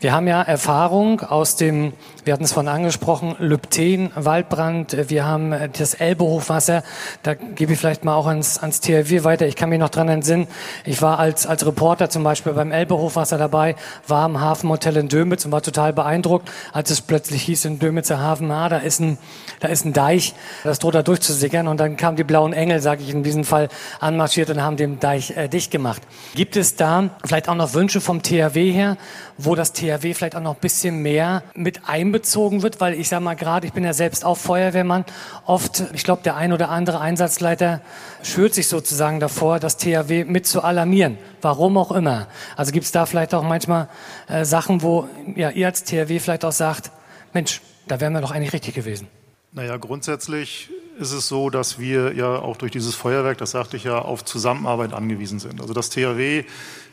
Wir 0.00 0.12
haben 0.12 0.26
ja 0.26 0.42
Erfahrung 0.42 1.20
aus 1.20 1.54
dem, 1.54 1.92
wir 2.24 2.32
hatten 2.32 2.42
es 2.42 2.52
von 2.52 2.66
angesprochen, 2.66 3.36
Lübten, 3.38 4.10
Waldbrand, 4.16 5.10
wir 5.10 5.26
haben 5.26 5.54
das 5.78 5.94
Elbe-Hochwasser, 5.94 6.82
da 7.22 7.34
gebe 7.34 7.72
ich 7.72 7.78
vielleicht 7.78 8.04
mal 8.04 8.16
auch 8.16 8.26
ans, 8.26 8.58
ans 8.58 8.80
THW 8.80 9.22
weiter. 9.22 9.46
Ich 9.46 9.54
kann 9.54 9.68
mich 9.68 9.78
noch 9.78 9.90
dran 9.90 10.08
entsinnen, 10.08 10.48
ich 10.84 11.02
war 11.02 11.20
als, 11.20 11.46
als 11.46 11.64
Reporter 11.64 12.10
zum 12.10 12.24
Beispiel 12.24 12.52
beim 12.52 12.72
Elbe-Hochwasser 12.72 13.38
dabei, 13.38 13.76
war 14.08 14.24
am 14.24 14.40
Hafenhotel 14.40 14.96
in 14.96 15.08
Dömitz 15.08 15.44
und 15.44 15.52
war 15.52 15.62
total 15.62 15.92
beeindruckt, 15.92 16.50
als 16.72 16.90
es 16.90 17.00
plötzlich 17.00 17.42
hieß 17.42 17.64
in 17.66 17.78
Dömitzer 17.78 18.18
Hafen, 18.18 18.50
ah, 18.50 18.68
da 18.68 18.78
ist 18.78 18.98
ein, 18.98 19.18
da 19.60 19.68
ist 19.68 19.84
ein 19.84 19.92
Deich, 19.92 20.34
das 20.64 20.80
droht 20.80 20.96
da 20.96 21.02
durchzusickern. 21.04 21.68
Und 21.68 21.78
dann 21.78 21.96
kamen 21.96 22.16
die 22.16 22.24
blauen 22.24 22.52
Engel, 22.52 22.80
sage 22.80 23.04
ich 23.04 23.10
in 23.10 23.22
diesem 23.22 23.44
Fall, 23.44 23.68
anmarschiert 24.00 24.50
und 24.50 24.62
haben 24.62 24.76
den 24.76 24.98
Deich 24.98 25.36
äh, 25.36 25.48
dicht 25.48 25.70
gemacht. 25.70 26.02
Gibt 26.34 26.56
es 26.56 26.74
da 26.74 27.10
vielleicht 27.24 27.48
auch 27.48 27.54
noch 27.54 27.74
Wünsche 27.74 28.00
vom 28.00 28.22
THW 28.22 28.72
her, 28.72 28.96
wo 29.38 29.54
das 29.54 29.72
THW 29.72 30.12
vielleicht 30.14 30.34
auch 30.34 30.42
noch 30.42 30.56
ein 30.56 30.60
bisschen 30.60 31.00
mehr 31.00 31.44
mit 31.54 31.88
einbezogen 31.88 32.62
wird, 32.62 32.80
weil 32.80 32.94
ich 32.94 33.08
sage 33.08 33.22
mal 33.22 33.34
gerade, 33.34 33.66
ich 33.66 33.72
bin 33.72 33.84
ja 33.84 33.92
selbst 33.92 34.24
auch 34.24 34.36
Feuerwehrmann, 34.36 35.04
oft, 35.46 35.84
ich 35.94 36.02
glaube, 36.02 36.22
der 36.22 36.36
ein 36.36 36.52
oder 36.52 36.68
andere 36.68 37.00
Einsatzleiter 37.00 37.80
schürt 38.22 38.52
sich 38.52 38.66
sozusagen 38.66 39.20
davor, 39.20 39.60
das 39.60 39.76
THW 39.76 40.24
mit 40.24 40.46
zu 40.46 40.62
alarmieren, 40.62 41.18
warum 41.40 41.78
auch 41.78 41.92
immer. 41.92 42.26
Also 42.56 42.72
gibt 42.72 42.84
es 42.84 42.92
da 42.92 43.06
vielleicht 43.06 43.32
auch 43.32 43.44
manchmal 43.44 43.88
äh, 44.28 44.44
Sachen, 44.44 44.82
wo 44.82 45.08
ja, 45.36 45.50
ihr 45.50 45.66
als 45.66 45.84
THW 45.84 46.18
vielleicht 46.18 46.44
auch 46.44 46.52
sagt, 46.52 46.90
Mensch, 47.32 47.60
da 47.86 48.00
wären 48.00 48.12
wir 48.12 48.20
doch 48.20 48.32
eigentlich 48.32 48.52
richtig 48.52 48.74
gewesen. 48.74 49.06
Naja, 49.52 49.76
grundsätzlich 49.76 50.70
ist 50.98 51.12
es 51.12 51.28
so, 51.28 51.48
dass 51.48 51.78
wir 51.78 52.14
ja 52.14 52.36
auch 52.36 52.56
durch 52.56 52.72
dieses 52.72 52.94
Feuerwerk, 52.94 53.38
das 53.38 53.52
sagte 53.52 53.76
ich 53.76 53.84
ja, 53.84 53.98
auf 53.98 54.24
Zusammenarbeit 54.24 54.92
angewiesen 54.92 55.38
sind. 55.38 55.60
Also 55.60 55.72
das 55.72 55.90
THW 55.90 56.44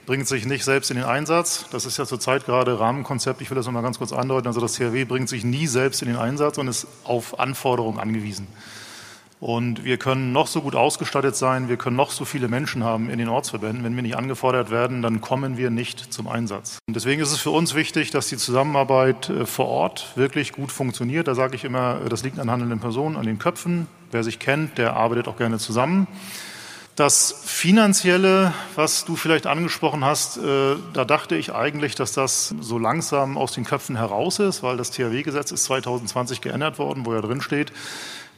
bringt 0.06 0.28
sich 0.28 0.46
nicht 0.46 0.64
selbst 0.64 0.92
in 0.92 0.98
den 0.98 1.06
Einsatz. 1.06 1.66
Das 1.72 1.86
ist 1.86 1.98
ja 1.98 2.06
zurzeit 2.06 2.46
gerade 2.46 2.80
Rahmenkonzept. 2.80 3.42
Ich 3.42 3.50
will 3.50 3.56
das 3.56 3.66
nochmal 3.66 3.84
ganz 3.84 3.98
kurz 3.98 4.14
andeuten. 4.14 4.48
Also 4.48 4.62
das 4.62 4.74
THW 4.74 5.06
bringt 5.06 5.30
sich 5.30 5.44
nie 5.44 5.68
selbst 5.68 6.02
in 6.02 6.08
den 6.08 6.18
Einsatz 6.18 6.58
und 6.58 6.68
ist 6.68 6.88
auf 7.04 7.40
Anforderungen 7.40 8.00
angewiesen. 8.00 8.48
Und 9.42 9.84
wir 9.84 9.98
können 9.98 10.32
noch 10.32 10.48
so 10.48 10.62
gut 10.62 10.76
ausgestattet 10.76 11.36
sein, 11.36 11.68
wir 11.68 11.76
können 11.76 11.98
noch 11.98 12.10
so 12.10 12.24
viele 12.24 12.48
Menschen 12.48 12.84
haben 12.84 13.10
in 13.10 13.20
den 13.20 13.28
Ortsverbänden. 13.28 13.84
Wenn 13.84 13.96
wir 13.96 14.02
nicht 14.02 14.16
angefordert 14.16 14.72
werden, 14.72 15.02
dann 15.02 15.20
kommen 15.22 15.58
wir 15.58 15.70
nicht 15.70 16.14
zum 16.14 16.28
Einsatz. 16.28 16.80
Und 16.88 16.96
deswegen 16.96 17.22
ist 17.22 17.32
es 17.32 17.40
für 17.40 17.52
uns 17.52 17.76
wichtig, 17.76 18.12
dass 18.12 18.28
die 18.28 18.38
Zusammenarbeit 18.38 19.30
äh, 19.30 19.46
vor 19.46 19.68
Ort 19.68 20.14
wirklich 20.16 20.54
gut 20.54 20.72
funktioniert. 20.72 21.28
Da 21.28 21.36
sage 21.36 21.56
ich 21.56 21.66
immer, 21.66 22.00
das 22.10 22.24
liegt 22.24 22.40
an 22.40 22.50
handelnden 22.50 22.80
Personen, 22.80 23.18
an 23.18 23.26
den 23.26 23.38
Köpfen. 23.38 23.88
Wer 24.10 24.24
sich 24.24 24.40
kennt, 24.40 24.78
der 24.78 24.96
arbeitet 24.96 25.28
auch 25.28 25.38
gerne 25.38 25.60
zusammen. 25.60 26.08
Das 26.96 27.36
Finanzielle, 27.44 28.54
was 28.76 29.04
du 29.04 29.18
vielleicht 29.18 29.48
angesprochen 29.48 30.06
hast, 30.06 30.38
äh, 30.38 30.78
da 30.94 31.04
dachte 31.04 31.36
ich 31.36 31.54
eigentlich, 31.54 31.96
dass 31.96 32.14
das 32.14 32.56
so 32.62 32.80
langsam 32.80 33.38
aus 33.38 33.52
den 33.52 33.66
Köpfen 33.66 33.98
heraus 33.98 34.40
ist, 34.40 34.64
weil 34.64 34.78
das 34.78 34.92
THW-Gesetz 34.92 35.52
ist 35.52 35.66
2020 35.66 36.40
geändert 36.40 36.80
worden, 36.80 37.06
wo 37.06 37.14
ja 37.14 37.20
drin 37.20 37.42
steht, 37.42 37.74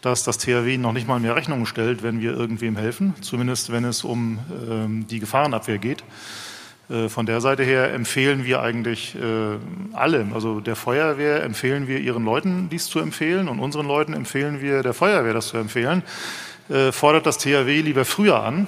dass 0.02 0.24
das 0.24 0.40
THW 0.40 0.80
noch 0.80 0.92
nicht 0.92 1.08
mal 1.08 1.20
mehr 1.20 1.36
Rechnungen 1.36 1.68
stellt, 1.68 2.02
wenn 2.02 2.20
wir 2.20 2.32
irgendwem 2.32 2.76
helfen, 2.78 3.14
zumindest 3.22 3.72
wenn 3.72 3.86
es 3.86 4.04
um 4.04 4.40
ähm, 4.68 5.06
die 5.08 5.20
Gefahrenabwehr 5.20 5.78
geht. 5.78 6.04
Äh, 6.90 7.10
von 7.10 7.28
der 7.28 7.42
Seite 7.42 7.64
her 7.64 7.94
empfehlen 7.94 8.44
wir 8.44 8.62
eigentlich 8.62 9.16
äh, 9.16 9.96
allem, 9.96 10.34
also 10.34 10.62
der 10.62 10.76
Feuerwehr 10.76 11.44
empfehlen 11.44 11.88
wir 11.88 12.00
ihren 12.00 12.26
Leuten, 12.26 12.70
dies 12.70 12.88
zu 12.88 12.98
empfehlen 12.98 13.50
und 13.50 13.60
unseren 13.60 13.88
Leuten 13.88 14.14
empfehlen 14.14 14.62
wir 14.62 14.82
der 14.82 14.96
Feuerwehr, 14.96 15.36
das 15.36 15.50
zu 15.50 15.58
empfehlen. 15.58 16.02
Äh, 16.70 16.92
fordert 16.92 17.26
das 17.26 17.38
THW 17.38 17.82
lieber 17.82 18.04
früher 18.04 18.44
an, 18.44 18.68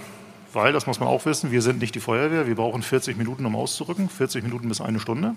weil, 0.54 0.72
das 0.74 0.88
muss 0.88 1.00
man 1.00 1.10
auch 1.10 1.26
wissen, 1.26 1.52
wir 1.52 1.62
sind 1.62 1.80
nicht 1.80 1.96
die 1.96 2.00
Feuerwehr, 2.00 2.48
wir 2.48 2.56
brauchen 2.56 2.82
40 2.82 3.18
Minuten, 3.18 3.46
um 3.46 3.56
auszurücken, 3.56 4.10
40 4.10 4.44
Minuten 4.44 4.70
bis 4.70 4.82
eine 4.82 5.00
Stunde. 5.00 5.36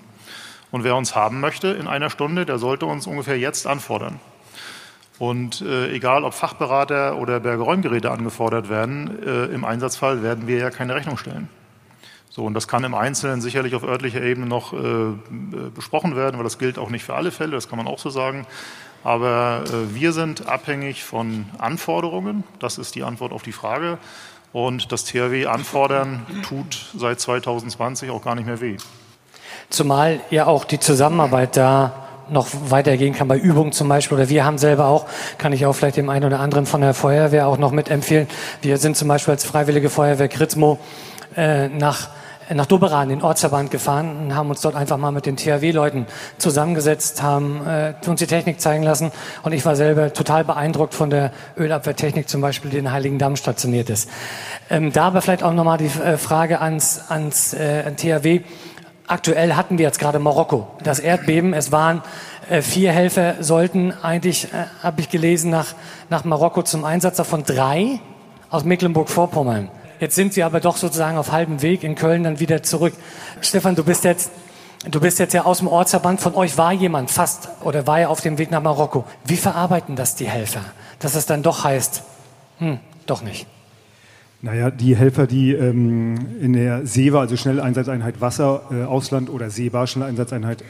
Und 0.71 0.85
wer 0.85 0.97
uns 0.97 1.14
haben 1.14 1.40
möchte 1.40 1.69
in 1.69 1.87
einer 1.87 2.09
Stunde, 2.09 2.47
der 2.47 2.59
sollte 2.59 2.87
uns 2.87 3.07
ungefähr 3.07 3.38
jetzt 3.38 3.66
anfordern. 3.66 4.21
Und 5.19 5.61
äh, 5.61 5.92
egal, 5.92 6.25
ob 6.25 6.35
Fachberater 6.35 7.16
oder 7.19 7.40
Bergeräumgeräte 7.40 8.11
angefordert 8.11 8.71
werden, 8.71 9.23
äh, 9.25 9.45
im 9.47 9.64
Einsatzfall 9.64 10.23
werden 10.23 10.47
wir 10.47 10.59
ja 10.59 10.71
keine 10.71 10.95
Rechnung 10.95 11.19
stellen. 11.19 11.49
So, 12.31 12.45
und 12.45 12.54
das 12.54 12.66
kann 12.66 12.83
im 12.83 12.95
Einzelnen 12.95 13.42
sicherlich 13.42 13.75
auf 13.75 13.85
örtlicher 13.85 14.23
Ebene 14.23 14.47
noch 14.47 14.73
äh, 14.73 15.12
besprochen 15.75 16.16
werden, 16.16 16.38
weil 16.38 16.45
das 16.45 16.59
gilt 16.59 16.78
auch 16.78 16.88
nicht 16.88 17.04
für 17.04 17.14
alle 17.14 17.31
Fälle, 17.31 17.52
das 17.52 17.69
kann 17.69 17.76
man 17.76 17.87
auch 17.87 17.99
so 17.99 18.09
sagen. 18.09 18.47
Aber 19.04 19.64
äh, 19.66 19.94
wir 19.94 20.12
sind 20.12 20.47
abhängig 20.47 21.04
von 21.04 21.47
Anforderungen, 21.59 22.44
das 22.59 22.78
ist 22.78 22.94
die 22.94 23.02
Antwort 23.02 23.32
auf 23.32 23.42
die 23.42 23.52
Frage. 23.52 23.99
Und 24.52 24.92
das 24.92 25.04
THW 25.04 25.47
anfordern 25.47 26.26
tut 26.47 26.90
seit 26.94 27.21
2020 27.21 28.11
auch 28.11 28.23
gar 28.23 28.35
nicht 28.35 28.47
mehr 28.47 28.61
weh. 28.61 28.76
Zumal 29.71 30.21
ja 30.30 30.47
auch 30.47 30.64
die 30.64 30.78
Zusammenarbeit 30.78 31.56
da 31.56 32.02
noch 32.28 32.49
weitergehen 32.68 33.14
kann 33.14 33.28
bei 33.28 33.38
Übungen 33.38 33.73
zum 33.73 33.88
Beispiel. 33.88 34.18
Oder 34.18 34.28
wir 34.28 34.44
haben 34.44 34.59
selber 34.59 34.87
auch, 34.87 35.06
kann 35.38 35.52
ich 35.52 35.64
auch 35.66 35.73
vielleicht 35.73 35.97
dem 35.97 36.11
einen 36.11 36.26
oder 36.26 36.40
anderen 36.40 36.66
von 36.66 36.82
der 36.82 36.94
Feuerwehr 36.94 37.49
auch 37.49 37.59
noch 37.59 37.73
mitempfehlen. 37.73 38.28
Wir 38.61 38.76
sind 38.76 38.97
zum 38.97 39.09
Beispiel 39.09 39.32
als 39.32 39.44
Freiwillige 39.44 39.88
Feuerwehr 39.90 40.28
Kritzmo 40.28 40.78
äh, 41.37 41.68
nach 41.68 42.11
nach 42.54 42.66
Doberan, 42.66 43.09
den 43.09 43.23
Ortsverband, 43.23 43.71
gefahren 43.71 44.16
und 44.16 44.35
haben 44.35 44.50
uns 44.50 44.61
dort 44.61 44.75
einfach 44.75 44.97
mal 44.97 45.11
mit 45.11 45.26
den 45.26 45.37
THW-Leuten 45.37 46.06
zusammengesetzt, 46.38 47.23
haben 47.23 47.66
äh, 47.66 47.94
uns 48.06 48.21
die 48.21 48.26
Technik 48.26 48.61
zeigen 48.61 48.82
lassen. 48.82 49.12
Und 49.42 49.52
ich 49.52 49.64
war 49.64 49.76
selber 49.76 50.12
total 50.12 50.44
beeindruckt 50.44 50.94
von 50.94 51.11
der 51.11 51.32
Ölabwehrtechnik 51.56 52.28
zum 52.28 52.40
Beispiel, 52.40 52.71
die 52.71 52.78
in 52.78 52.92
Heiligen 52.92 53.18
Damm 53.18 53.37
stationiert 53.37 53.90
ist. 53.90 54.09
Ähm, 54.71 54.92
da 54.92 55.04
aber 55.04 55.23
vielleicht 55.23 55.42
auch 55.42 55.52
nochmal 55.52 55.78
die 55.78 55.87
äh, 55.87 56.16
Frage 56.16 56.61
ans, 56.61 57.02
ans 57.09 57.54
äh, 57.54 57.92
THW. 57.92 58.40
Aktuell 59.06 59.54
hatten 59.54 59.78
wir 59.78 59.87
jetzt 59.87 59.99
gerade 59.99 60.18
Marokko, 60.18 60.68
das 60.82 60.99
Erdbeben. 60.99 61.54
Es 61.54 61.73
waren 61.73 62.02
äh, 62.49 62.62
vier 62.62 62.92
Helfer, 62.92 63.37
sollten 63.40 63.92
eigentlich, 64.02 64.52
äh, 64.52 64.66
habe 64.82 65.00
ich 65.00 65.09
gelesen, 65.09 65.50
nach, 65.50 65.75
nach 66.11 66.25
Marokko 66.25 66.62
zum 66.62 66.85
Einsatz, 66.85 67.16
davon 67.16 67.44
drei 67.44 68.00
aus 68.50 68.64
Mecklenburg-Vorpommern. 68.64 69.68
Jetzt 70.02 70.16
sind 70.16 70.35
sie 70.35 70.42
aber 70.42 70.59
doch 70.59 70.78
sozusagen 70.78 71.16
auf 71.16 71.30
halbem 71.30 71.62
Weg 71.62 71.85
in 71.85 71.94
Köln 71.94 72.25
dann 72.25 72.40
wieder 72.40 72.64
zurück. 72.64 72.92
Stefan, 73.40 73.76
du 73.76 73.85
bist 73.85 74.02
jetzt, 74.02 74.32
du 74.90 74.99
bist 74.99 75.21
jetzt 75.21 75.32
ja 75.32 75.44
aus 75.44 75.59
dem 75.59 75.68
Ortsverband. 75.68 76.21
Von 76.21 76.35
euch 76.35 76.59
war 76.59 76.73
jemand 76.73 77.12
fast 77.12 77.49
oder 77.62 77.87
war 77.87 78.00
ja 78.00 78.09
auf 78.09 78.21
dem 78.21 78.37
Weg 78.37 78.50
nach 78.50 78.61
Marokko. 78.61 79.04
Wie 79.25 79.37
verarbeiten 79.37 79.94
das 79.94 80.16
die 80.16 80.28
Helfer? 80.28 80.64
Dass 80.99 81.14
es 81.14 81.26
dann 81.26 81.44
doch 81.44 81.62
heißt, 81.62 82.02
hm, 82.59 82.80
doch 83.06 83.23
nicht. 83.23 83.47
Naja, 84.44 84.72
die 84.72 84.96
Helfer, 84.96 85.28
die 85.28 85.52
ähm, 85.52 86.16
in 86.40 86.54
der 86.54 86.84
SEWA, 86.84 87.20
also 87.20 87.37
Schnelleinsatzeinheit 87.37 88.20
Wasser, 88.20 88.64
äh, 88.72 88.82
Ausland 88.82 89.30
oder 89.30 89.50
SEBA, 89.50 89.87
Schnelleinsatzeinheit 89.87 90.62
äh, 90.62 90.64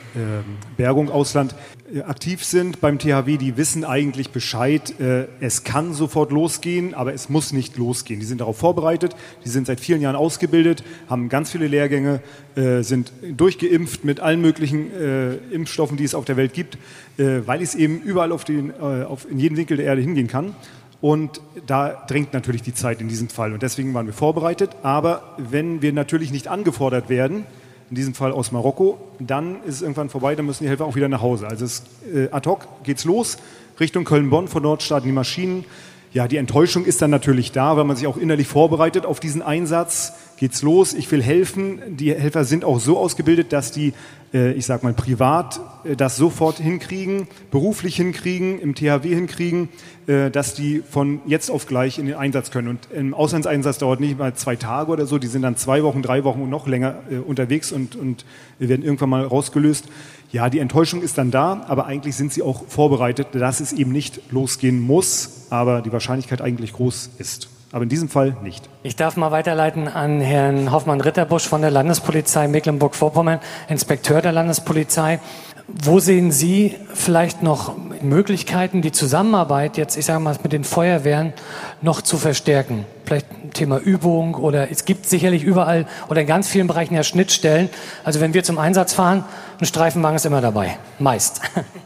Bergung, 0.76 1.08
Ausland, 1.10 1.54
äh, 1.90 2.02
aktiv 2.02 2.44
sind 2.44 2.82
beim 2.82 2.98
THW, 2.98 3.38
die 3.38 3.56
wissen 3.56 3.86
eigentlich 3.86 4.28
Bescheid, 4.28 5.00
äh, 5.00 5.26
es 5.40 5.64
kann 5.64 5.94
sofort 5.94 6.32
losgehen, 6.32 6.92
aber 6.92 7.14
es 7.14 7.30
muss 7.30 7.54
nicht 7.54 7.78
losgehen. 7.78 8.20
Die 8.20 8.26
sind 8.26 8.42
darauf 8.42 8.58
vorbereitet, 8.58 9.16
die 9.46 9.48
sind 9.48 9.66
seit 9.66 9.80
vielen 9.80 10.02
Jahren 10.02 10.16
ausgebildet, 10.16 10.84
haben 11.08 11.30
ganz 11.30 11.50
viele 11.50 11.66
Lehrgänge, 11.66 12.20
äh, 12.56 12.82
sind 12.82 13.10
durchgeimpft 13.22 14.04
mit 14.04 14.20
allen 14.20 14.42
möglichen 14.42 14.92
äh, 14.92 15.36
Impfstoffen, 15.50 15.96
die 15.96 16.04
es 16.04 16.14
auf 16.14 16.26
der 16.26 16.36
Welt 16.36 16.52
gibt, 16.52 16.76
weil 17.18 17.60
es 17.60 17.74
eben 17.74 18.00
überall 18.00 18.32
auf 18.32 18.44
den, 18.44 18.72
auf, 18.80 19.30
in 19.30 19.38
jeden 19.38 19.58
Winkel 19.58 19.76
der 19.76 19.84
Erde 19.84 20.00
hingehen 20.00 20.28
kann. 20.28 20.54
Und 21.02 21.40
da 21.66 22.04
drängt 22.06 22.32
natürlich 22.32 22.62
die 22.62 22.72
Zeit 22.72 23.00
in 23.00 23.08
diesem 23.08 23.28
Fall. 23.28 23.52
Und 23.52 23.62
deswegen 23.62 23.92
waren 23.92 24.06
wir 24.06 24.14
vorbereitet. 24.14 24.70
Aber 24.84 25.34
wenn 25.36 25.82
wir 25.82 25.92
natürlich 25.92 26.30
nicht 26.30 26.46
angefordert 26.46 27.08
werden, 27.08 27.44
in 27.90 27.96
diesem 27.96 28.14
Fall 28.14 28.32
aus 28.32 28.52
Marokko, 28.52 28.98
dann 29.18 29.56
ist 29.64 29.74
es 29.74 29.82
irgendwann 29.82 30.08
vorbei, 30.08 30.34
dann 30.36 30.46
müssen 30.46 30.62
die 30.62 30.70
Helfer 30.70 30.86
auch 30.86 30.94
wieder 30.94 31.08
nach 31.08 31.20
Hause. 31.20 31.48
Also 31.48 31.66
es, 31.66 31.82
äh, 32.14 32.28
ad 32.30 32.48
hoc 32.48 32.66
geht's 32.84 33.04
los, 33.04 33.36
Richtung 33.80 34.04
Köln-Bonn, 34.04 34.48
von 34.48 34.62
dort 34.62 34.82
starten 34.82 35.06
die 35.08 35.12
Maschinen. 35.12 35.66
Ja, 36.12 36.28
die 36.28 36.36
Enttäuschung 36.36 36.84
ist 36.84 37.02
dann 37.02 37.10
natürlich 37.10 37.52
da, 37.52 37.76
weil 37.76 37.84
man 37.84 37.96
sich 37.96 38.06
auch 38.06 38.16
innerlich 38.16 38.46
vorbereitet 38.46 39.04
auf 39.04 39.18
diesen 39.18 39.42
Einsatz. 39.42 40.12
Geht's 40.36 40.62
los, 40.62 40.94
ich 40.94 41.10
will 41.10 41.22
helfen. 41.22 41.80
Die 41.96 42.14
Helfer 42.14 42.44
sind 42.44 42.64
auch 42.64 42.78
so 42.78 42.96
ausgebildet, 42.96 43.52
dass 43.52 43.72
die 43.72 43.92
ich 44.32 44.66
sag 44.66 44.82
mal, 44.82 44.92
privat 44.94 45.60
äh, 45.84 45.96
das 45.96 46.16
sofort 46.16 46.58
hinkriegen, 46.58 47.28
beruflich 47.50 47.96
hinkriegen, 47.96 48.58
im 48.58 48.74
THW 48.74 49.14
hinkriegen, 49.14 49.68
äh, 50.06 50.30
dass 50.30 50.54
die 50.54 50.82
von 50.88 51.20
jetzt 51.26 51.50
auf 51.50 51.66
gleich 51.66 51.98
in 51.98 52.06
den 52.06 52.14
Einsatz 52.14 52.50
können. 52.50 52.68
Und 52.68 52.88
im 52.92 53.14
Auslandseinsatz 53.14 53.78
dauert 53.78 54.00
nicht 54.00 54.18
mal 54.18 54.34
zwei 54.34 54.56
Tage 54.56 54.90
oder 54.90 55.06
so, 55.06 55.18
die 55.18 55.26
sind 55.26 55.42
dann 55.42 55.56
zwei 55.56 55.82
Wochen, 55.82 56.02
drei 56.02 56.24
Wochen 56.24 56.42
und 56.42 56.50
noch 56.50 56.66
länger 56.66 56.96
unterwegs 57.26 57.72
und, 57.72 57.96
und 57.96 58.24
werden 58.58 58.84
irgendwann 58.84 59.10
mal 59.10 59.24
rausgelöst. 59.24 59.86
Ja, 60.30 60.48
die 60.48 60.60
Enttäuschung 60.60 61.02
ist 61.02 61.18
dann 61.18 61.30
da, 61.30 61.64
aber 61.68 61.86
eigentlich 61.86 62.16
sind 62.16 62.32
sie 62.32 62.42
auch 62.42 62.66
vorbereitet, 62.66 63.28
dass 63.32 63.60
es 63.60 63.72
eben 63.72 63.92
nicht 63.92 64.32
losgehen 64.32 64.80
muss, 64.80 65.46
aber 65.50 65.82
die 65.82 65.92
Wahrscheinlichkeit 65.92 66.40
eigentlich 66.40 66.72
groß 66.72 67.10
ist 67.18 67.48
aber 67.72 67.84
in 67.84 67.88
diesem 67.88 68.10
Fall 68.10 68.36
nicht. 68.42 68.68
Ich 68.82 68.96
darf 68.96 69.16
mal 69.16 69.30
weiterleiten 69.30 69.88
an 69.88 70.20
Herrn 70.20 70.70
Hoffmann-Ritterbusch 70.70 71.48
von 71.48 71.62
der 71.62 71.70
Landespolizei 71.70 72.46
Mecklenburg-Vorpommern, 72.46 73.40
Inspekteur 73.68 74.20
der 74.20 74.32
Landespolizei. 74.32 75.20
Wo 75.68 76.00
sehen 76.00 76.32
Sie 76.32 76.74
vielleicht 76.92 77.42
noch 77.42 77.74
Möglichkeiten, 78.02 78.82
die 78.82 78.92
Zusammenarbeit 78.92 79.78
jetzt, 79.78 79.96
ich 79.96 80.04
sage 80.04 80.20
mal, 80.20 80.36
mit 80.42 80.52
den 80.52 80.64
Feuerwehren 80.64 81.32
noch 81.80 82.02
zu 82.02 82.18
verstärken? 82.18 82.84
Vielleicht 83.06 83.26
Thema 83.54 83.78
Übung 83.78 84.34
oder 84.34 84.70
es 84.70 84.84
gibt 84.84 85.06
sicherlich 85.06 85.42
überall 85.42 85.86
oder 86.10 86.20
in 86.20 86.26
ganz 86.26 86.48
vielen 86.48 86.66
Bereichen 86.66 86.94
ja 86.94 87.02
Schnittstellen. 87.02 87.70
Also 88.04 88.20
wenn 88.20 88.34
wir 88.34 88.44
zum 88.44 88.58
Einsatz 88.58 88.92
fahren, 88.92 89.24
ein 89.60 89.64
Streifenwagen 89.64 90.16
ist 90.16 90.26
immer 90.26 90.40
dabei, 90.42 90.76
meist. 90.98 91.40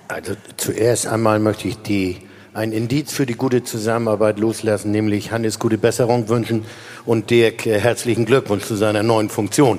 Also 0.09 0.35
zuerst 0.57 1.09
einmal 1.09 1.40
möchte 1.40 1.66
ich 1.66 1.83
die 1.83 2.19
ein 2.57 2.73
Indiz 2.73 3.13
für 3.13 3.27
die 3.27 3.35
gute 3.35 3.65
Zusammenarbeit 3.65 4.39
loslassen, 4.39 4.91
nämlich 4.91 5.31
Hannes 5.31 5.59
gute 5.59 5.77
Besserung 5.77 6.31
wünschen 6.31 6.65
und 7.05 7.29
Dirk 7.29 7.67
äh, 7.67 7.79
herzlichen 7.79 8.25
Glückwunsch 8.25 8.65
zu 8.65 8.77
seiner 8.77 9.03
neuen 9.03 9.29
Funktion. 9.29 9.79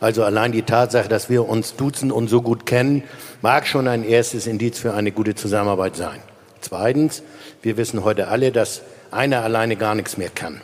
Also 0.00 0.22
allein 0.22 0.52
die 0.52 0.62
Tatsache, 0.62 1.08
dass 1.08 1.30
wir 1.30 1.48
uns 1.48 1.76
duzen 1.76 2.12
und 2.12 2.28
so 2.28 2.42
gut 2.42 2.66
kennen, 2.66 3.04
mag 3.40 3.66
schon 3.66 3.88
ein 3.88 4.04
erstes 4.04 4.46
Indiz 4.46 4.78
für 4.78 4.92
eine 4.92 5.12
gute 5.12 5.34
Zusammenarbeit 5.34 5.96
sein. 5.96 6.18
Zweitens, 6.60 7.22
wir 7.62 7.78
wissen 7.78 8.04
heute 8.04 8.28
alle, 8.28 8.52
dass 8.52 8.82
einer 9.10 9.42
alleine 9.42 9.76
gar 9.76 9.94
nichts 9.94 10.18
mehr 10.18 10.28
kann. 10.28 10.60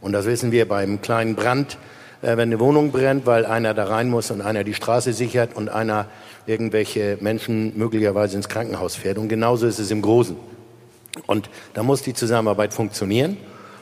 Und 0.00 0.12
das 0.12 0.24
wissen 0.24 0.52
wir 0.52 0.68
beim 0.68 1.02
kleinen 1.02 1.34
Brand, 1.34 1.78
äh, 2.22 2.36
wenn 2.36 2.50
eine 2.50 2.60
Wohnung 2.60 2.92
brennt, 2.92 3.26
weil 3.26 3.44
einer 3.44 3.74
da 3.74 3.86
rein 3.86 4.08
muss 4.08 4.30
und 4.30 4.40
einer 4.40 4.62
die 4.62 4.74
Straße 4.74 5.12
sichert 5.12 5.56
und 5.56 5.68
einer 5.68 6.06
irgendwelche 6.46 7.18
Menschen 7.20 7.76
möglicherweise 7.76 8.36
ins 8.36 8.48
Krankenhaus 8.48 8.94
fährt. 8.94 9.18
Und 9.18 9.26
genauso 9.26 9.66
ist 9.66 9.80
es 9.80 9.90
im 9.90 10.00
Großen. 10.00 10.36
Und 11.26 11.50
da 11.74 11.82
muss 11.82 12.02
die 12.02 12.14
Zusammenarbeit 12.14 12.72
funktionieren. 12.74 13.36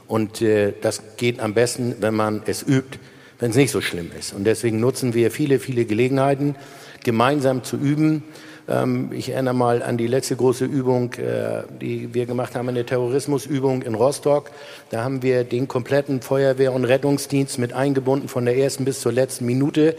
Und 0.07 0.43
äh, 0.43 0.73
das 0.81 1.17
geht 1.17 1.41
am 1.41 1.55
besten, 1.55 1.97
wenn 2.01 2.15
man 2.15 2.43
es 2.47 2.63
übt, 2.63 2.99
wenn 3.39 3.51
es 3.51 3.57
nicht 3.57 3.71
so 3.71 3.81
schlimm 3.81 4.11
ist. 4.19 4.33
Und 4.33 4.45
deswegen 4.45 4.81
nutzen 4.81 5.15
wir 5.15 5.31
viele, 5.31 5.59
viele 5.59 5.85
Gelegenheiten, 5.85 6.57
gemeinsam 7.03 7.63
zu 7.65 7.77
üben, 7.77 8.23
Ähm, 8.67 9.11
ich 9.13 9.31
erinnere 9.31 9.55
mal 9.55 9.83
an 9.83 9.99
die 9.99 10.07
letzte 10.07 10.37
große 10.37 10.65
Übung, 10.65 11.13
äh, 11.15 11.65
die 11.81 12.15
wir 12.15 12.27
gemacht 12.27 12.55
haben, 12.55 12.69
eine 12.69 12.87
Terrorismusübung 12.87 13.83
in 13.83 13.95
Rostock. 13.95 14.51
Da 14.91 15.05
haben 15.05 15.23
wir 15.23 15.45
den 15.45 15.69
kompletten 15.69 16.23
Feuerwehr- 16.23 16.73
und 16.73 16.85
Rettungsdienst 16.85 17.59
mit 17.59 17.73
eingebunden 17.75 18.29
von 18.29 18.45
der 18.45 18.57
ersten 18.57 18.85
bis 18.85 19.01
zur 19.01 19.13
letzten 19.13 19.45
Minute, 19.45 19.97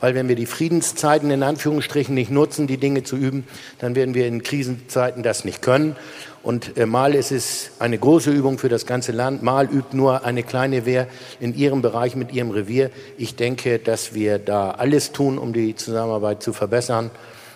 weil 0.00 0.14
wenn 0.14 0.28
wir 0.28 0.36
die 0.36 0.46
Friedenszeiten 0.46 1.30
in 1.30 1.42
Anführungsstrichen 1.42 2.14
nicht 2.14 2.30
nutzen, 2.30 2.66
die 2.66 2.78
Dinge 2.78 3.04
zu 3.04 3.16
üben, 3.16 3.46
dann 3.78 3.94
werden 3.94 4.14
wir 4.14 4.26
in 4.26 4.42
Krisenzeiten 4.42 5.22
das 5.22 5.44
nicht 5.44 5.62
können. 5.62 5.94
Und 6.42 6.76
äh, 6.76 6.86
mal 6.86 7.14
ist 7.14 7.30
es 7.30 7.70
eine 7.78 7.98
große 7.98 8.30
Übung 8.30 8.58
für 8.58 8.68
das 8.68 8.86
ganze 8.86 9.12
Land, 9.12 9.42
mal 9.42 9.66
übt 9.66 9.96
nur 9.96 10.24
eine 10.24 10.42
kleine 10.42 10.86
Wehr 10.86 11.06
in 11.40 11.54
ihrem 11.54 11.82
Bereich 11.82 12.16
mit 12.16 12.32
ihrem 12.32 12.50
Revier. 12.50 12.90
Ich 13.16 13.36
denke, 13.36 13.78
dass 13.78 14.14
wir 14.14 14.38
da 14.38 14.70
alles 14.72 15.12
tun, 15.12 15.38
um 15.38 15.52
die 15.52 15.76
Zusammenarbeit 15.76 16.42
zu 16.42 16.52
verbessern. 16.52 17.10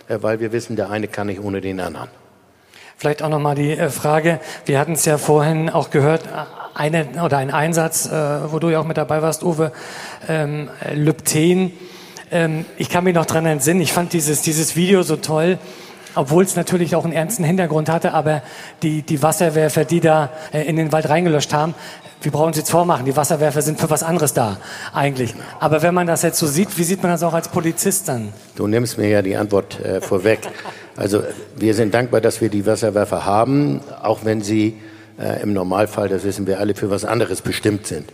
Äh, 0.08 0.18
weil 0.20 0.40
wir 0.40 0.52
wissen, 0.52 0.76
der 0.76 0.90
eine 0.90 1.08
kann 1.08 1.26
nicht 1.28 1.40
ohne 1.40 1.60
den 1.60 1.80
anderen. 1.80 2.08
Vielleicht 2.96 3.22
auch 3.22 3.28
nochmal 3.28 3.54
die 3.54 3.72
äh, 3.72 3.90
Frage, 3.90 4.40
wir 4.66 4.78
hatten 4.78 4.92
es 4.92 5.04
ja 5.04 5.18
vorhin 5.18 5.70
auch 5.70 5.90
gehört, 5.90 6.22
eine, 6.74 7.06
oder 7.24 7.38
ein 7.38 7.50
Einsatz, 7.50 8.06
äh, 8.06 8.52
wo 8.52 8.58
du 8.58 8.70
ja 8.70 8.80
auch 8.80 8.86
mit 8.86 8.96
dabei 8.96 9.22
warst, 9.22 9.42
Uwe, 9.42 9.72
ähm, 10.28 10.70
Lübten. 10.94 11.72
Ähm, 12.30 12.64
ich 12.78 12.88
kann 12.88 13.04
mich 13.04 13.14
noch 13.14 13.26
dran 13.26 13.44
entsinnen, 13.46 13.80
ich 13.80 13.92
fand 13.92 14.12
dieses, 14.12 14.42
dieses 14.42 14.76
Video 14.76 15.02
so 15.02 15.16
toll, 15.16 15.58
obwohl 16.14 16.44
es 16.44 16.56
natürlich 16.56 16.94
auch 16.94 17.04
einen 17.04 17.12
ernsten 17.12 17.44
Hintergrund 17.44 17.88
hatte, 17.88 18.12
aber 18.12 18.42
die, 18.82 19.02
die 19.02 19.22
Wasserwerfer, 19.22 19.84
die 19.84 20.00
da 20.00 20.30
in 20.52 20.76
den 20.76 20.92
Wald 20.92 21.08
reingelöscht 21.08 21.54
haben, 21.54 21.74
wir 22.24 22.32
brauchen 22.32 22.48
uns 22.48 22.56
jetzt 22.56 22.70
vormachen, 22.70 23.04
die 23.04 23.16
Wasserwerfer 23.16 23.62
sind 23.62 23.80
für 23.80 23.90
was 23.90 24.02
anderes 24.02 24.32
da, 24.32 24.58
eigentlich. 24.92 25.34
Aber 25.60 25.82
wenn 25.82 25.94
man 25.94 26.06
das 26.06 26.22
jetzt 26.22 26.38
so 26.38 26.46
sieht, 26.46 26.76
wie 26.78 26.84
sieht 26.84 27.02
man 27.02 27.12
das 27.12 27.22
auch 27.22 27.34
als 27.34 27.48
Polizist 27.48 28.08
dann? 28.08 28.32
Du 28.54 28.66
nimmst 28.66 28.98
mir 28.98 29.08
ja 29.08 29.22
die 29.22 29.36
Antwort 29.36 29.80
äh, 29.80 30.00
vorweg. 30.00 30.40
Also 30.96 31.22
wir 31.56 31.74
sind 31.74 31.94
dankbar, 31.94 32.20
dass 32.20 32.40
wir 32.40 32.48
die 32.48 32.66
Wasserwerfer 32.66 33.24
haben, 33.24 33.80
auch 34.02 34.24
wenn 34.24 34.42
sie 34.42 34.76
äh, 35.18 35.42
im 35.42 35.52
Normalfall, 35.52 36.08
das 36.08 36.24
wissen 36.24 36.46
wir 36.46 36.60
alle, 36.60 36.74
für 36.74 36.90
was 36.90 37.04
anderes 37.04 37.40
bestimmt 37.40 37.86
sind. 37.86 38.10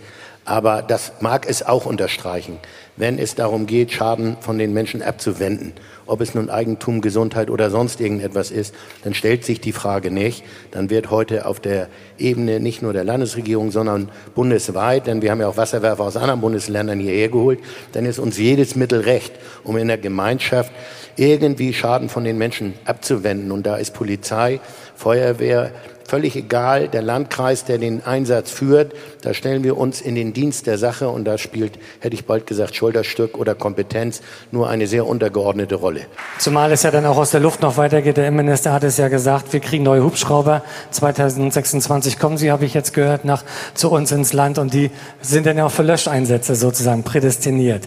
Aber 0.49 0.81
das 0.81 1.13
mag 1.21 1.47
es 1.47 1.63
auch 1.63 1.85
unterstreichen, 1.85 2.59
wenn 2.97 3.19
es 3.19 3.35
darum 3.35 3.67
geht, 3.67 3.93
Schaden 3.93 4.39
von 4.41 4.57
den 4.57 4.73
Menschen 4.73 5.03
abzuwenden. 5.03 5.75
Ob 6.07 6.23
es 6.23 6.35
nun 6.35 6.49
Eigentum, 6.49 7.03
Gesundheit 7.03 7.51
oder 7.51 7.69
sonst 7.69 8.01
irgendetwas 8.01 8.51
ist, 8.51 8.75
dann 9.05 9.13
stellt 9.13 9.45
sich 9.45 9.61
die 9.61 9.73
Frage 9.73 10.11
nicht. 10.11 10.43
Dann 10.71 10.89
wird 10.89 11.11
heute 11.11 11.45
auf 11.45 11.61
der 11.61 11.89
Ebene 12.17 12.61
nicht 12.61 12.81
nur 12.81 12.95
der 12.95 13.05
Landesregierung, 13.05 13.71
sondern 13.71 14.11
bundesweit, 14.35 15.07
denn 15.07 15.21
wir 15.21 15.33
haben 15.33 15.41
ja 15.43 15.49
auch 15.49 15.59
Wasserwerfer 15.59 16.03
aus 16.03 16.17
anderen 16.17 16.41
Bundesländern 16.41 16.99
hierher 16.99 17.29
geholt, 17.29 17.59
dann 17.93 18.07
ist 18.07 18.19
uns 18.19 18.39
jedes 18.39 18.75
Mittel 18.75 19.03
recht, 19.03 19.35
um 19.65 19.77
in 19.77 19.89
der 19.89 19.99
Gemeinschaft 19.99 20.73
irgendwie 21.17 21.75
Schaden 21.75 22.09
von 22.09 22.25
den 22.25 22.39
Menschen 22.39 22.73
abzuwenden. 22.87 23.53
Und 23.53 23.67
da 23.67 23.77
ist 23.77 23.93
Polizei, 23.93 24.61
Feuerwehr, 24.97 25.73
völlig 26.09 26.37
egal, 26.37 26.89
der 26.89 27.03
Landkreis, 27.03 27.65
der 27.65 27.77
den 27.77 28.05
Einsatz 28.05 28.51
führt, 28.51 28.95
da 29.23 29.35
stellen 29.35 29.63
wir 29.63 29.77
uns 29.77 30.01
in 30.01 30.15
den 30.15 30.33
Dienst 30.33 30.67
der 30.67 30.79
Sache 30.79 31.11
und 31.11 31.27
da 31.27 31.37
spielt, 31.37 31.79
hätte 32.01 32.15
ich 32.15 32.25
bald 32.25 32.47
gesagt, 32.47 32.75
Schulterstück 32.75 33.37
oder 33.37 33.55
Kompetenz 33.55 34.23
nur 34.51 34.71
eine 34.71 34.87
sehr 34.87 35.07
untergeordnete 35.07 35.75
Rolle. 35.75 36.01
Zumal 36.39 36.73
es 36.73 36.83
ja 36.83 36.91
dann 36.91 37.05
auch 37.05 37.19
aus 37.19 37.31
der 37.31 37.41
Luft 37.41 37.61
noch 37.61 37.77
weitergeht. 37.77 38.17
Der 38.17 38.27
Innenminister 38.27 38.73
hat 38.73 38.85
es 38.85 38.97
ja 38.97 39.09
gesagt, 39.09 39.53
wir 39.53 39.61
kriegen 39.61 39.85
neue 39.85 40.03
Hubschrauber. 40.03 40.63
2026 40.93 42.19
kommen 42.19 42.39
sie, 42.39 42.51
habe 42.51 42.65
ich 42.65 42.73
jetzt 42.73 42.95
gehört, 42.95 43.27
nach, 43.27 43.45
zu 43.75 43.91
uns 43.91 44.11
ins 44.11 44.33
Land 44.33 44.59
und 44.59 44.73
die 44.73 44.91
sind 45.21 45.47
dann 45.47 45.59
ja 45.59 45.67
auch 45.67 45.71
für 45.71 45.83
Löscheinsätze 45.83 46.55
sozusagen 46.55 47.03
prädestiniert. 47.03 47.87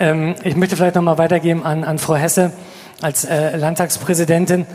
Ähm, 0.00 0.34
ich 0.42 0.56
möchte 0.56 0.74
vielleicht 0.74 0.96
noch 0.96 1.02
mal 1.02 1.18
weitergeben 1.18 1.62
an, 1.62 1.84
an 1.84 1.98
Frau 1.98 2.16
Hesse 2.16 2.50
als 3.02 3.24
äh, 3.24 3.56
Landtagspräsidentin. 3.56 4.66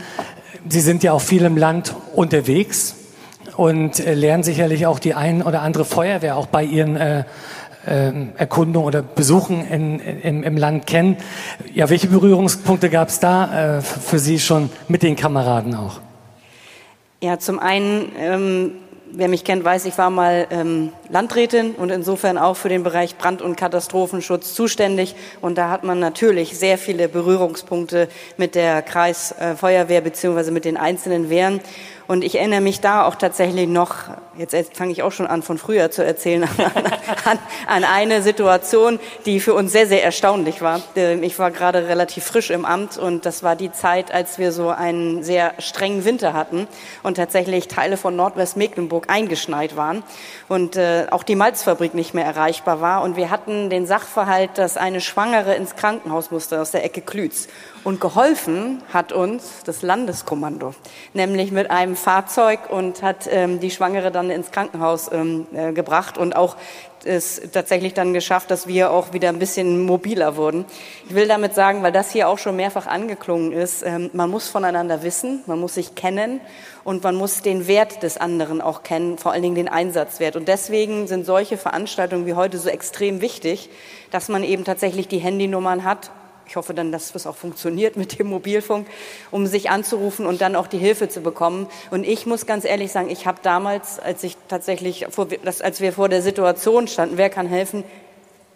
Sie 0.68 0.80
sind 0.80 1.02
ja 1.02 1.12
auch 1.12 1.20
viel 1.20 1.44
im 1.44 1.56
Land 1.56 1.94
unterwegs 2.14 2.94
und 3.56 4.00
äh, 4.00 4.14
lernen 4.14 4.42
sicherlich 4.42 4.86
auch 4.86 4.98
die 4.98 5.14
ein 5.14 5.42
oder 5.42 5.62
andere 5.62 5.84
Feuerwehr 5.84 6.36
auch 6.36 6.46
bei 6.46 6.62
Ihren 6.64 6.96
äh, 6.96 7.24
äh, 7.86 8.12
Erkundungen 8.36 8.86
oder 8.86 9.02
Besuchen 9.02 9.66
in, 9.66 9.98
in, 9.98 10.42
im 10.42 10.56
Land 10.56 10.86
kennen. 10.86 11.16
Ja, 11.72 11.88
welche 11.88 12.08
Berührungspunkte 12.08 12.90
gab 12.90 13.08
es 13.08 13.18
da 13.18 13.78
äh, 13.78 13.80
für 13.80 14.18
Sie 14.18 14.38
schon 14.38 14.68
mit 14.88 15.02
den 15.02 15.16
Kameraden 15.16 15.74
auch? 15.74 16.00
Ja, 17.22 17.38
zum 17.38 17.58
einen 17.58 18.12
ähm, 18.18 18.72
wer 19.12 19.28
mich 19.28 19.44
kennt, 19.44 19.64
weiß, 19.64 19.86
ich 19.86 19.96
war 19.98 20.10
mal 20.10 20.46
ähm, 20.50 20.92
Landrätin 21.10 21.72
und 21.72 21.90
insofern 21.90 22.38
auch 22.38 22.56
für 22.56 22.68
den 22.68 22.82
Bereich 22.82 23.16
Brand- 23.16 23.42
und 23.42 23.56
Katastrophenschutz 23.56 24.54
zuständig. 24.54 25.14
Und 25.40 25.56
da 25.58 25.70
hat 25.70 25.84
man 25.84 25.98
natürlich 25.98 26.58
sehr 26.58 26.78
viele 26.78 27.08
Berührungspunkte 27.08 28.08
mit 28.36 28.54
der 28.54 28.82
Kreisfeuerwehr 28.82 30.00
beziehungsweise 30.00 30.50
mit 30.50 30.64
den 30.64 30.76
einzelnen 30.76 31.30
Wehren. 31.30 31.60
Und 32.08 32.24
ich 32.24 32.38
erinnere 32.38 32.62
mich 32.62 32.80
da 32.80 33.06
auch 33.06 33.16
tatsächlich 33.16 33.68
noch, 33.68 33.96
jetzt 34.38 34.56
fange 34.74 34.92
ich 34.92 35.02
auch 35.02 35.12
schon 35.12 35.26
an, 35.26 35.42
von 35.42 35.58
früher 35.58 35.90
zu 35.90 36.02
erzählen, 36.02 36.42
an, 37.26 37.38
an, 37.66 37.84
eine 37.84 38.22
Situation, 38.22 38.98
die 39.26 39.40
für 39.40 39.52
uns 39.52 39.72
sehr, 39.72 39.86
sehr 39.86 40.02
erstaunlich 40.02 40.62
war. 40.62 40.80
Ähm, 40.96 41.22
ich 41.22 41.38
war 41.38 41.50
gerade 41.50 41.86
relativ 41.86 42.24
frisch 42.24 42.48
im 42.48 42.64
Amt 42.64 42.96
und 42.96 43.26
das 43.26 43.42
war 43.42 43.56
die 43.56 43.72
Zeit, 43.72 44.10
als 44.10 44.38
wir 44.38 44.52
so 44.52 44.70
einen 44.70 45.22
sehr 45.22 45.52
strengen 45.58 46.06
Winter 46.06 46.32
hatten 46.32 46.66
und 47.02 47.18
tatsächlich 47.18 47.68
Teile 47.68 47.98
von 47.98 48.16
Nordwestmecklenburg 48.16 49.10
eingeschneit 49.10 49.76
waren 49.76 50.02
und 50.48 50.76
äh, 50.76 50.97
auch 51.10 51.22
die 51.22 51.36
Malzfabrik 51.36 51.94
nicht 51.94 52.14
mehr 52.14 52.24
erreichbar 52.24 52.80
war. 52.80 53.02
Und 53.02 53.16
wir 53.16 53.30
hatten 53.30 53.70
den 53.70 53.86
Sachverhalt, 53.86 54.50
dass 54.56 54.76
eine 54.76 55.00
Schwangere 55.00 55.54
ins 55.54 55.76
Krankenhaus 55.76 56.30
musste 56.30 56.60
aus 56.60 56.70
der 56.70 56.84
Ecke 56.84 57.00
Klütz. 57.00 57.48
Und 57.84 58.00
geholfen 58.00 58.82
hat 58.92 59.12
uns 59.12 59.62
das 59.64 59.82
Landeskommando, 59.82 60.74
nämlich 61.14 61.52
mit 61.52 61.70
einem 61.70 61.96
Fahrzeug 61.96 62.70
und 62.70 63.02
hat 63.02 63.28
ähm, 63.30 63.60
die 63.60 63.70
Schwangere 63.70 64.10
dann 64.10 64.30
ins 64.30 64.50
Krankenhaus 64.50 65.10
ähm, 65.12 65.46
äh, 65.54 65.72
gebracht 65.72 66.18
und 66.18 66.36
auch 66.36 66.56
es 67.08 67.40
tatsächlich 67.52 67.94
dann 67.94 68.12
geschafft, 68.12 68.50
dass 68.50 68.66
wir 68.66 68.90
auch 68.90 69.12
wieder 69.12 69.30
ein 69.30 69.38
bisschen 69.38 69.84
mobiler 69.84 70.36
wurden. 70.36 70.64
Ich 71.08 71.14
will 71.14 71.26
damit 71.26 71.54
sagen, 71.54 71.82
weil 71.82 71.92
das 71.92 72.12
hier 72.12 72.28
auch 72.28 72.38
schon 72.38 72.56
mehrfach 72.56 72.86
angeklungen 72.86 73.52
ist, 73.52 73.82
ähm, 73.82 74.10
man 74.12 74.30
muss 74.30 74.48
voneinander 74.48 75.02
wissen, 75.02 75.42
man 75.46 75.58
muss 75.58 75.74
sich 75.74 75.94
kennen 75.94 76.40
und 76.84 77.02
man 77.02 77.14
muss 77.14 77.42
den 77.42 77.66
Wert 77.66 78.02
des 78.02 78.18
anderen 78.18 78.60
auch 78.60 78.82
kennen, 78.82 79.18
vor 79.18 79.32
allen 79.32 79.42
Dingen 79.42 79.56
den 79.56 79.68
Einsatzwert. 79.68 80.36
Und 80.36 80.46
deswegen 80.46 81.06
sind 81.06 81.26
solche 81.26 81.56
Veranstaltungen 81.56 82.26
wie 82.26 82.34
heute 82.34 82.58
so 82.58 82.68
extrem 82.68 83.20
wichtig, 83.20 83.70
dass 84.10 84.28
man 84.28 84.44
eben 84.44 84.64
tatsächlich 84.64 85.08
die 85.08 85.18
Handynummern 85.18 85.84
hat 85.84 86.10
ich 86.48 86.56
hoffe 86.56 86.72
dann, 86.72 86.90
dass 86.92 87.14
es 87.14 87.26
auch 87.26 87.36
funktioniert 87.36 87.96
mit 87.96 88.18
dem 88.18 88.28
Mobilfunk, 88.28 88.86
um 89.30 89.46
sich 89.46 89.68
anzurufen 89.68 90.24
und 90.24 90.40
dann 90.40 90.56
auch 90.56 90.66
die 90.66 90.78
Hilfe 90.78 91.10
zu 91.10 91.20
bekommen. 91.20 91.66
Und 91.90 92.04
ich 92.04 92.24
muss 92.24 92.46
ganz 92.46 92.64
ehrlich 92.64 92.90
sagen, 92.90 93.10
ich 93.10 93.26
habe 93.26 93.38
damals, 93.42 93.98
als 93.98 94.24
ich 94.24 94.36
tatsächlich, 94.48 95.06
vor, 95.10 95.28
das, 95.44 95.60
als 95.60 95.82
wir 95.82 95.92
vor 95.92 96.08
der 96.08 96.22
Situation 96.22 96.88
standen, 96.88 97.18
wer 97.18 97.28
kann 97.28 97.46
helfen, 97.46 97.84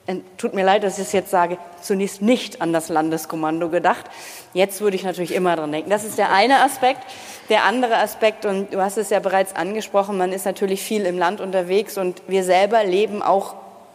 äh, 0.07 0.17
tut 0.39 0.55
mir 0.55 0.65
leid, 0.65 0.85
dass 0.85 0.99
ich 0.99 1.05
es 1.05 1.13
jetzt 1.13 1.31
sage, 1.31 1.59
zunächst 1.83 2.23
nicht 2.23 2.63
an 2.63 2.73
das 2.73 2.89
Landeskommando 2.89 3.69
gedacht. 3.69 4.07
Jetzt 4.55 4.81
würde 4.81 4.97
ich 4.97 5.05
natürlich 5.05 5.35
immer 5.35 5.55
dran 5.55 5.71
denken. 5.71 5.91
Das 5.91 6.05
ist 6.05 6.17
der 6.17 6.33
eine 6.33 6.61
Aspekt. 6.63 7.03
Der 7.51 7.65
andere 7.65 7.99
Aspekt, 7.99 8.47
und 8.47 8.73
du 8.73 8.81
hast 8.81 8.97
es 8.97 9.11
ja 9.11 9.21
bereits 9.21 9.55
angesprochen, 9.55 10.17
man 10.17 10.33
ist 10.33 10.47
natürlich 10.47 10.83
viel 10.83 11.05
im 11.05 11.19
Land 11.19 11.43
unterwegs 11.43 11.99
und 11.99 12.23
wir 12.27 12.43
selber 12.43 12.85
leben 12.85 13.23
auch 13.23 13.55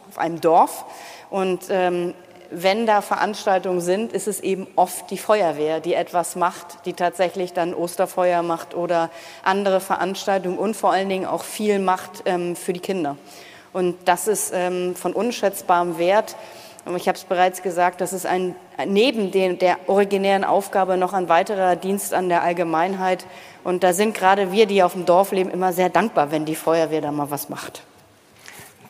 auf 0.09 0.19
einem 0.19 0.39
Dorf. 0.39 0.85
Und 1.29 1.63
ähm, 1.69 2.13
wenn 2.51 2.85
da 2.85 3.01
Veranstaltungen 3.01 3.81
sind, 3.81 4.13
ist 4.13 4.27
es 4.27 4.39
eben 4.39 4.67
oft 4.75 5.09
die 5.11 5.17
Feuerwehr, 5.17 5.79
die 5.79 5.93
etwas 5.93 6.35
macht, 6.35 6.85
die 6.85 6.93
tatsächlich 6.93 7.53
dann 7.53 7.73
Osterfeuer 7.73 8.43
macht 8.43 8.75
oder 8.75 9.09
andere 9.43 9.79
Veranstaltungen 9.79 10.57
und 10.57 10.75
vor 10.75 10.91
allen 10.91 11.09
Dingen 11.09 11.25
auch 11.25 11.43
viel 11.43 11.79
macht 11.79 12.23
ähm, 12.25 12.55
für 12.55 12.73
die 12.73 12.79
Kinder. 12.79 13.17
Und 13.73 13.95
das 14.05 14.27
ist 14.27 14.51
ähm, 14.53 14.95
von 14.95 15.13
unschätzbarem 15.13 15.97
Wert. 15.97 16.35
Ich 16.95 17.07
habe 17.07 17.17
es 17.17 17.25
bereits 17.25 17.61
gesagt, 17.61 17.99
das 17.99 18.13
ist 18.13 18.25
ein, 18.25 18.55
neben 18.85 19.31
den, 19.31 19.59
der 19.59 19.77
originären 19.87 20.45
Aufgabe 20.45 20.95
noch 20.95 21.13
ein 21.13 21.27
weiterer 21.27 21.75
Dienst 21.75 22.13
an 22.13 22.29
der 22.29 22.43
Allgemeinheit. 22.43 23.25
Und 23.63 23.83
da 23.83 23.91
sind 23.91 24.13
gerade 24.13 24.51
wir, 24.53 24.67
die 24.67 24.83
auf 24.83 24.93
dem 24.93 25.05
Dorf 25.05 25.31
leben, 25.31 25.51
immer 25.51 25.73
sehr 25.73 25.89
dankbar, 25.89 26.31
wenn 26.31 26.45
die 26.45 26.55
Feuerwehr 26.55 27.01
da 27.01 27.11
mal 27.11 27.29
was 27.29 27.49
macht. 27.49 27.83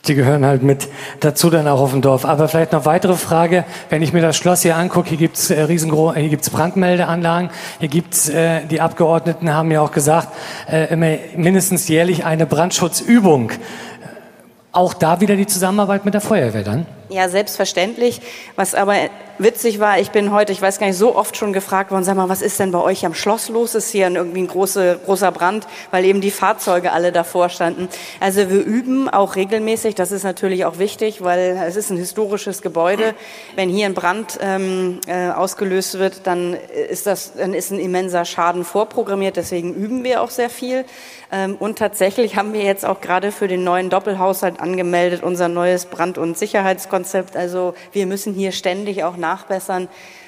Die 0.08 0.16
gehören 0.16 0.46
halt 0.46 0.64
mit 0.64 0.88
dazu 1.20 1.50
dann 1.50 1.68
auch 1.68 1.82
auf 1.82 1.92
dem 1.92 2.02
Dorf. 2.02 2.26
Aber 2.26 2.48
vielleicht 2.48 2.72
noch 2.72 2.86
weitere 2.86 3.16
Frage. 3.16 3.66
Wenn 3.90 4.02
ich 4.02 4.14
mir 4.14 4.22
das 4.22 4.38
Schloss 4.38 4.62
hier 4.62 4.78
angucke, 4.78 5.10
hier 5.10 5.18
gibt's 5.18 5.50
äh, 5.50 5.62
riesengroße, 5.62 6.20
hier 6.20 6.30
gibt's 6.30 6.50
Brandmeldeanlagen. 6.50 7.50
Hier 7.80 7.90
gibt's 7.90 8.30
äh, 8.30 8.66
die 8.66 8.80
Abgeordneten 8.80 9.54
haben 9.54 9.70
ja 9.72 9.82
auch 9.82 9.92
gesagt, 9.92 10.30
äh, 10.72 10.94
immer 10.94 11.18
mindestens 11.36 11.88
jährlich 11.88 12.26
eine 12.26 12.46
Brandschutzübung. 12.46 13.52
Auch 14.72 14.94
da 14.94 15.20
wieder 15.20 15.36
die 15.36 15.48
Zusammenarbeit 15.48 16.06
mit 16.06 16.14
der 16.14 16.22
Feuerwehr 16.22 16.64
dann? 16.64 16.86
Ja, 17.10 17.30
selbstverständlich. 17.30 18.22
Was 18.58 18.76
aber 18.76 18.96
witzig 19.40 19.80
war, 19.80 20.00
ich 20.00 20.12
bin 20.12 20.32
heute, 20.32 20.52
ich 20.52 20.62
weiß 20.62 20.80
gar 20.80 20.88
nicht, 20.88 20.98
so 20.98 21.16
oft 21.16 21.38
schon 21.38 21.54
gefragt 21.54 21.92
worden, 21.92 22.04
sag 22.04 22.18
mal, 22.18 22.28
was 22.28 22.42
ist 22.42 22.60
denn 22.60 22.72
bei 22.72 22.82
euch 22.82 23.06
am 23.06 23.14
Schloss 23.14 23.48
los? 23.50 23.76
Ist 23.76 23.92
hier 23.92 24.10
irgendwie 24.10 24.42
ein 24.42 24.48
große, 24.48 25.00
großer 25.06 25.32
Brand, 25.32 25.68
weil 25.92 26.04
eben 26.06 26.20
die 26.20 26.32
Fahrzeuge 26.32 26.92
alle 26.92 27.12
davor 27.12 27.50
standen. 27.50 27.88
Also 28.20 28.50
wir 28.50 28.60
üben 28.60 29.10
auch 29.10 29.36
regelmäßig, 29.36 29.96
das 29.96 30.12
ist 30.12 30.24
natürlich 30.24 30.66
auch 30.66 30.80
wichtig, 30.80 31.24
weil 31.24 31.58
es 31.66 31.78
ist 31.78 31.92
ein 31.92 31.98
historisches 31.98 32.62
Gebäude. 32.62 33.14
Wenn 33.56 33.70
hier 33.70 33.86
ein 33.86 33.94
Brand 33.94 34.40
ähm, 34.42 35.00
äh, 35.08 35.30
ausgelöst 35.30 36.00
wird, 36.00 36.22
dann 36.26 36.58
ist 36.90 37.08
das, 37.08 37.34
dann 37.36 37.54
ist 37.54 37.72
ein 37.72 37.80
immenser 37.80 38.26
Schaden 38.26 38.66
vorprogrammiert, 38.66 39.38
deswegen 39.38 39.74
üben 39.74 40.04
wir 40.04 40.22
auch 40.22 40.32
sehr 40.32 40.50
viel. 40.50 40.84
Ähm, 41.32 41.56
und 41.58 41.78
tatsächlich 41.78 42.36
haben 42.38 42.54
wir 42.54 42.64
jetzt 42.64 42.86
auch 42.86 43.02
gerade 43.02 43.32
für 43.32 43.48
den 43.48 43.64
neuen 43.64 43.90
Doppelhaushalt 43.90 44.60
angemeldet, 44.60 45.24
unser 45.24 45.48
neues 45.48 45.86
Brand- 45.86 46.18
und 46.18 46.38
Sicherheitskonzept. 46.38 46.97
Also 47.36 47.74
wir 47.92 48.06
müssen 48.06 48.34
hier 48.34 48.52
ständig 48.52 49.04
auch 49.04 49.18
nachbessern, 49.18 49.88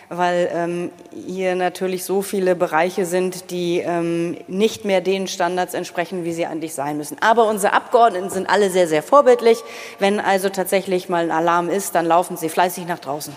weil 0.10 0.50
ähm, 0.54 0.92
hier 1.28 1.56
natürlich 1.56 2.04
so 2.04 2.22
viele 2.22 2.56
Bereiche 2.56 3.06
sind, 3.06 3.52
die 3.52 3.80
ähm, 3.80 4.38
nicht 4.48 4.84
mehr 4.84 5.02
den 5.02 5.28
Standards 5.28 5.74
entsprechen, 5.74 6.26
wie 6.26 6.34
sie 6.34 6.46
eigentlich 6.46 6.74
sein 6.74 6.98
müssen. 6.98 7.18
Aber 7.22 7.48
unsere 7.48 7.74
Abgeordneten 7.74 8.30
sind 8.30 8.50
alle 8.50 8.70
sehr, 8.72 8.88
sehr 8.88 9.04
vorbildlich. 9.04 9.60
Wenn 10.00 10.20
also 10.20 10.50
tatsächlich 10.50 11.10
mal 11.10 11.24
ein 11.24 11.32
Alarm 11.32 11.70
ist, 11.70 11.94
dann 11.96 12.06
laufen 12.06 12.38
sie 12.38 12.50
fleißig 12.50 12.88
nach 12.88 13.00
draußen. 13.00 13.34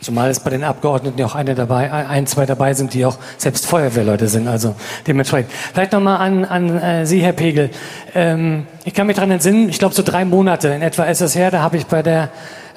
Zumal 0.00 0.28
es 0.28 0.40
bei 0.40 0.50
den 0.50 0.64
Abgeordneten 0.64 1.18
ja 1.18 1.24
auch 1.24 1.34
eine 1.34 1.54
dabei, 1.54 1.90
ein, 1.90 2.26
zwei 2.26 2.44
dabei 2.44 2.74
sind, 2.74 2.92
die 2.92 3.06
auch 3.06 3.16
selbst 3.38 3.66
Feuerwehrleute 3.66 4.28
sind. 4.28 4.48
Also 4.48 4.74
dementsprechend. 5.06 5.50
Vielleicht 5.72 5.92
nochmal 5.92 6.18
an, 6.18 6.44
an 6.44 6.78
äh, 6.78 7.06
Sie, 7.06 7.20
Herr 7.20 7.32
Pegel. 7.32 7.70
Ähm, 8.14 8.66
ich 8.84 8.92
kann 8.92 9.06
mich 9.06 9.16
daran 9.16 9.30
entsinnen, 9.30 9.68
ich 9.68 9.78
glaube 9.78 9.94
so 9.94 10.02
drei 10.02 10.26
Monate 10.26 10.68
in 10.68 10.82
etwa 10.82 11.04
ist 11.04 11.22
es 11.22 11.34
her, 11.34 11.50
da 11.50 11.62
habe 11.62 11.78
ich 11.78 11.86
bei 11.86 12.02
der 12.02 12.28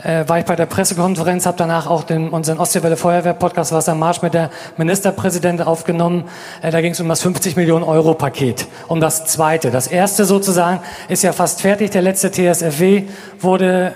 äh, 0.04 0.28
war 0.28 0.40
ich 0.40 0.46
bei 0.46 0.56
der 0.56 0.66
Pressekonferenz, 0.66 1.46
habe 1.46 1.58
danach 1.58 1.88
auch 1.88 2.04
den, 2.04 2.30
unseren 2.30 2.60
Ostseewelle 2.60 2.98
Feuerwehr 2.98 3.34
Podcast 3.34 3.72
Wassermarsch 3.72 4.22
mit 4.22 4.34
der 4.34 4.50
Ministerpräsidentin 4.78 5.66
aufgenommen. 5.66 6.26
Äh, 6.62 6.72
da 6.72 6.82
ging 6.82 6.92
es 6.92 7.00
um 7.00 7.08
das 7.08 7.22
50 7.22 7.56
Millionen 7.56 7.84
Euro 7.84 8.14
Paket, 8.14 8.68
um 8.88 9.00
das 9.00 9.26
zweite. 9.26 9.72
Das 9.72 9.88
erste 9.88 10.26
sozusagen 10.26 10.82
ist 11.10 11.24
ja 11.24 11.34
fast 11.34 11.62
fertig. 11.62 11.92
Der 11.92 12.02
letzte 12.02 12.32
TSFW 12.32 13.04
wurde 13.40 13.94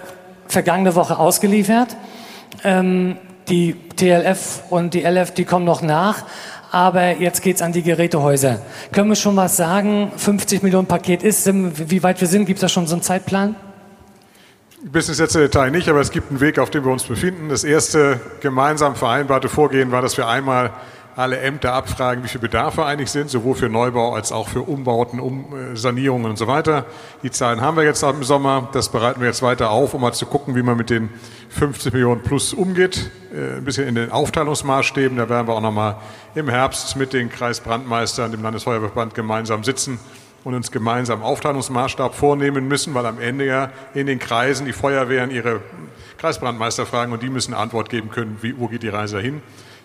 vergangene 0.48 0.96
Woche 0.96 1.18
ausgeliefert. 1.18 1.96
Ähm, 2.64 3.18
die 3.48 3.76
TLF 3.96 4.64
und 4.70 4.94
die 4.94 5.02
LF, 5.02 5.32
die 5.32 5.46
kommen 5.46 5.66
noch 5.66 5.82
nach. 5.82 6.24
Aber 6.72 7.18
jetzt 7.18 7.42
geht's 7.42 7.62
an 7.62 7.74
die 7.74 7.82
Gerätehäuser. 7.84 8.60
Können 8.94 9.10
wir 9.10 9.16
schon 9.16 9.36
was 9.36 9.58
sagen? 9.58 10.12
50 10.16 10.64
Millionen 10.64 10.88
Paket 10.88 11.22
ist, 11.22 11.50
wie 11.52 12.02
weit 12.02 12.22
wir 12.22 12.30
sind? 12.30 12.46
Gibt 12.46 12.58
es 12.58 12.62
da 12.62 12.70
schon 12.70 12.88
so 12.88 12.96
einen 12.96 13.02
Zeitplan? 13.02 13.56
Bis 14.84 15.10
ins 15.10 15.20
letzte 15.20 15.38
Detail 15.38 15.70
nicht, 15.70 15.88
aber 15.90 16.00
es 16.00 16.10
gibt 16.10 16.32
einen 16.32 16.40
Weg, 16.40 16.58
auf 16.58 16.72
dem 16.72 16.84
wir 16.84 16.92
uns 16.92 17.04
befinden. 17.04 17.50
Das 17.50 17.64
erste 17.64 18.20
gemeinsam 18.40 18.96
vereinbarte 18.96 19.48
Vorgehen 19.48 19.92
war, 19.92 20.02
dass 20.02 20.18
wir 20.18 20.28
einmal 20.28 20.72
alle 21.16 21.38
Ämter 21.38 21.74
abfragen, 21.74 22.24
wie 22.24 22.28
viel 22.28 22.42
Bedarfe 22.42 22.84
eigentlich 22.84 23.12
sind, 23.12 23.30
sowohl 23.30 23.54
für 23.54 23.70
Neubau 23.70 24.16
als 24.16 24.32
auch 24.32 24.48
für 24.48 24.62
Umbauten, 24.62 25.20
um, 25.20 25.46
äh, 25.54 25.76
Sanierungen 25.76 26.32
und 26.32 26.38
so 26.38 26.48
weiter. 26.48 26.86
Die 27.22 27.30
Zahlen 27.30 27.62
haben 27.62 27.78
wir 27.78 27.84
jetzt 27.84 28.02
im 28.02 28.24
Sommer. 28.24 28.70
Das 28.74 28.90
bereiten 28.90 29.20
wir 29.20 29.28
jetzt 29.28 29.44
weiter 29.44 29.70
auf, 29.70 29.94
um 29.94 30.02
mal 30.02 30.14
zu 30.14 30.26
gucken, 30.26 30.56
wie 30.56 30.64
man 30.64 30.78
mit 30.78 30.90
den 30.90 31.10
50 31.50 31.94
Millionen 31.94 32.24
plus 32.24 32.52
umgeht. 32.52 33.12
Äh, 33.32 33.58
ein 33.58 33.66
bisschen 33.66 33.88
in 33.88 33.94
den 33.94 34.12
Aufteilungsmaßstäben. 34.12 35.16
Da 35.16 35.30
werden 35.30 35.48
wir 35.48 35.54
auch 35.54 35.62
nochmal 35.62 35.98
im 36.34 36.50
Herbst 36.50 36.96
mit 36.96 37.14
den 37.14 37.30
Kreisbrandmeistern, 37.30 38.32
dem 38.32 38.42
Landesfeuerwehrband 38.42 39.14
gemeinsam 39.14 39.64
sitzen 39.64 40.00
und 40.44 40.56
uns 40.56 40.72
gemeinsam 40.72 41.22
Aufteilungsmaßstab 41.22 42.16
vornehmen 42.16 42.68
müssen, 42.68 42.94
weil 42.94 43.06
am 43.06 43.20
Ende 43.20 43.46
ja 43.46 43.70
in 43.94 44.08
den 44.08 44.20
Kreisen 44.20 44.66
die 44.66 44.74
Feuerwehren 44.74 45.32
ihre 45.32 45.62
Kreisbrandmeister 46.18 46.86
fragen 46.86 47.12
und 47.14 47.24
die 47.24 47.30
müssen 47.30 47.54
Antwort 47.54 47.90
geben 47.90 48.10
können, 48.10 48.38
wie, 48.42 48.58
wo 48.58 48.68
geht 48.68 48.84
die 48.84 48.90
Reise 48.90 49.20
hin. 49.20 49.42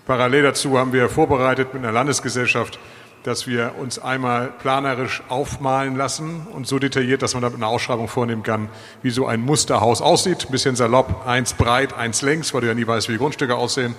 Parallel 0.07 0.45
dazu 0.45 0.79
haben 0.79 0.93
wir 0.93 1.09
vorbereitet 1.09 1.75
mit 1.75 1.83
einer 1.83 1.93
Landesgesellschaft, 1.93 2.79
dass 3.27 3.49
wir 3.49 3.73
uns 3.81 3.99
einmal 3.99 4.53
planerisch 4.61 5.23
aufmalen 5.29 5.97
lassen 5.97 6.47
und 6.53 6.69
so 6.69 6.79
detailliert, 6.79 7.23
dass 7.23 7.35
man 7.35 7.43
damit 7.43 7.57
eine 7.57 7.67
Ausschreibung 7.67 8.07
vornehmen 8.07 8.45
kann, 8.45 8.69
wie 9.03 9.11
so 9.11 9.27
ein 9.27 9.41
Musterhaus 9.41 10.01
aussieht. 10.01 10.47
Ein 10.47 10.53
bisschen 10.53 10.77
salopp, 10.77 11.27
eins 11.27 11.55
breit, 11.55 11.93
eins 11.93 12.23
längs, 12.23 12.55
weil 12.55 12.61
du 12.61 12.69
ja 12.69 12.75
nie 12.75 12.87
weißt, 12.87 13.09
wie 13.09 13.15
die 13.15 13.19
Grundstücke 13.19 13.57
aussehen. 13.57 13.97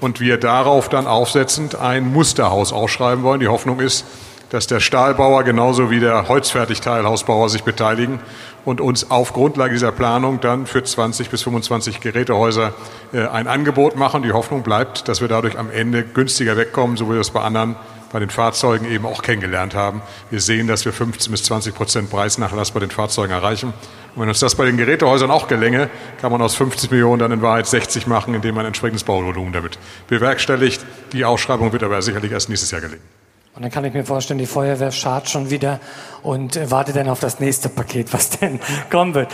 Und 0.00 0.18
wir 0.18 0.38
darauf 0.38 0.88
dann 0.88 1.06
aufsetzend 1.06 1.74
ein 1.74 2.10
Musterhaus 2.10 2.72
ausschreiben 2.72 3.22
wollen. 3.22 3.40
Die 3.40 3.48
Hoffnung 3.48 3.80
ist, 3.80 4.06
dass 4.50 4.66
der 4.66 4.80
Stahlbauer 4.80 5.44
genauso 5.44 5.90
wie 5.90 6.00
der 6.00 6.28
Holzfertigteilhausbauer 6.28 7.48
sich 7.48 7.62
beteiligen 7.62 8.20
und 8.64 8.80
uns 8.80 9.10
auf 9.10 9.32
Grundlage 9.32 9.72
dieser 9.72 9.92
Planung 9.92 10.40
dann 10.40 10.66
für 10.66 10.82
20 10.82 11.30
bis 11.30 11.42
25 11.42 12.00
Gerätehäuser 12.00 12.74
äh, 13.12 13.26
ein 13.26 13.46
Angebot 13.46 13.96
machen. 13.96 14.22
Die 14.22 14.32
Hoffnung 14.32 14.62
bleibt, 14.62 15.08
dass 15.08 15.20
wir 15.20 15.28
dadurch 15.28 15.58
am 15.58 15.70
Ende 15.70 16.02
günstiger 16.02 16.56
wegkommen, 16.56 16.96
so 16.96 17.08
wie 17.08 17.14
wir 17.14 17.20
es 17.20 17.30
bei 17.30 17.40
anderen 17.40 17.76
bei 18.12 18.18
den 18.18 18.30
Fahrzeugen 18.30 18.90
eben 18.90 19.06
auch 19.06 19.22
kennengelernt 19.22 19.76
haben. 19.76 20.02
Wir 20.30 20.40
sehen, 20.40 20.66
dass 20.66 20.84
wir 20.84 20.92
15 20.92 21.30
bis 21.30 21.44
20 21.44 21.74
Prozent 21.74 22.10
Preisnachlass 22.10 22.72
bei 22.72 22.80
den 22.80 22.90
Fahrzeugen 22.90 23.32
erreichen. 23.32 23.72
Und 24.16 24.22
wenn 24.22 24.28
uns 24.28 24.40
das 24.40 24.56
bei 24.56 24.64
den 24.64 24.76
Gerätehäusern 24.76 25.30
auch 25.30 25.46
gelänge, 25.46 25.88
kann 26.20 26.32
man 26.32 26.42
aus 26.42 26.56
50 26.56 26.90
Millionen 26.90 27.20
dann 27.20 27.30
in 27.30 27.40
Wahrheit 27.40 27.68
60 27.68 28.08
machen, 28.08 28.34
indem 28.34 28.56
man 28.56 28.66
entsprechendes 28.66 29.04
Bauvolumen 29.04 29.52
damit 29.52 29.78
bewerkstelligt. 30.08 30.84
Die 31.12 31.24
Ausschreibung 31.24 31.72
wird 31.72 31.84
aber 31.84 32.02
sicherlich 32.02 32.32
erst 32.32 32.48
nächstes 32.48 32.72
Jahr 32.72 32.80
gelingen. 32.80 33.19
Und 33.54 33.62
dann 33.62 33.70
kann 33.70 33.84
ich 33.84 33.92
mir 33.92 34.04
vorstellen, 34.04 34.38
die 34.38 34.46
Feuerwehr 34.46 34.92
schart 34.92 35.28
schon 35.28 35.50
wieder 35.50 35.80
und 36.22 36.70
wartet 36.70 36.96
dann 36.96 37.08
auf 37.08 37.20
das 37.20 37.40
nächste 37.40 37.68
Paket, 37.68 38.12
was 38.12 38.30
denn 38.40 38.60
kommen 38.90 39.14
wird. 39.14 39.28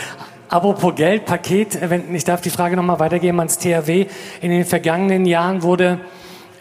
Apropos 0.49 0.95
Geld, 0.95 1.25
Paket, 1.25 1.75
äh, 1.75 1.89
wenn, 1.89 2.15
ich 2.15 2.23
darf 2.23 2.41
die 2.41 2.49
Frage 2.49 2.75
nochmal 2.75 2.99
weitergeben 2.99 3.39
ans 3.39 3.59
THW. 3.59 4.07
In 4.41 4.51
den 4.51 4.65
vergangenen 4.65 5.25
Jahren 5.25 5.61
wurde 5.61 5.99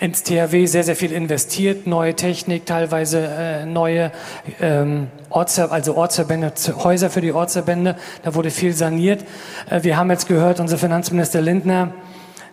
ins 0.01 0.23
THW 0.23 0.67
sehr, 0.67 0.85
sehr 0.85 0.97
viel 0.97 1.13
investiert, 1.13 1.87
neue 1.87 2.15
Technik, 2.15 2.67
teilweise 2.67 3.27
äh, 3.27 3.65
neue 3.65 4.13
ähm, 4.61 5.09
Ortsver 5.31 5.73
also 5.73 5.97
Ortsverbände, 5.97 6.53
Häuser 6.83 7.11
für 7.11 7.21
die 7.21 7.33
Ortsverbände. 7.33 7.97
Da 8.23 8.35
wurde 8.35 8.51
viel 8.51 8.75
saniert. 8.75 9.25
Äh, 9.71 9.83
wir 9.83 9.97
haben 9.97 10.11
jetzt 10.11 10.29
gehört, 10.29 10.61
unser 10.61 10.77
Finanzminister 10.77 11.41
Lindner, 11.41 11.95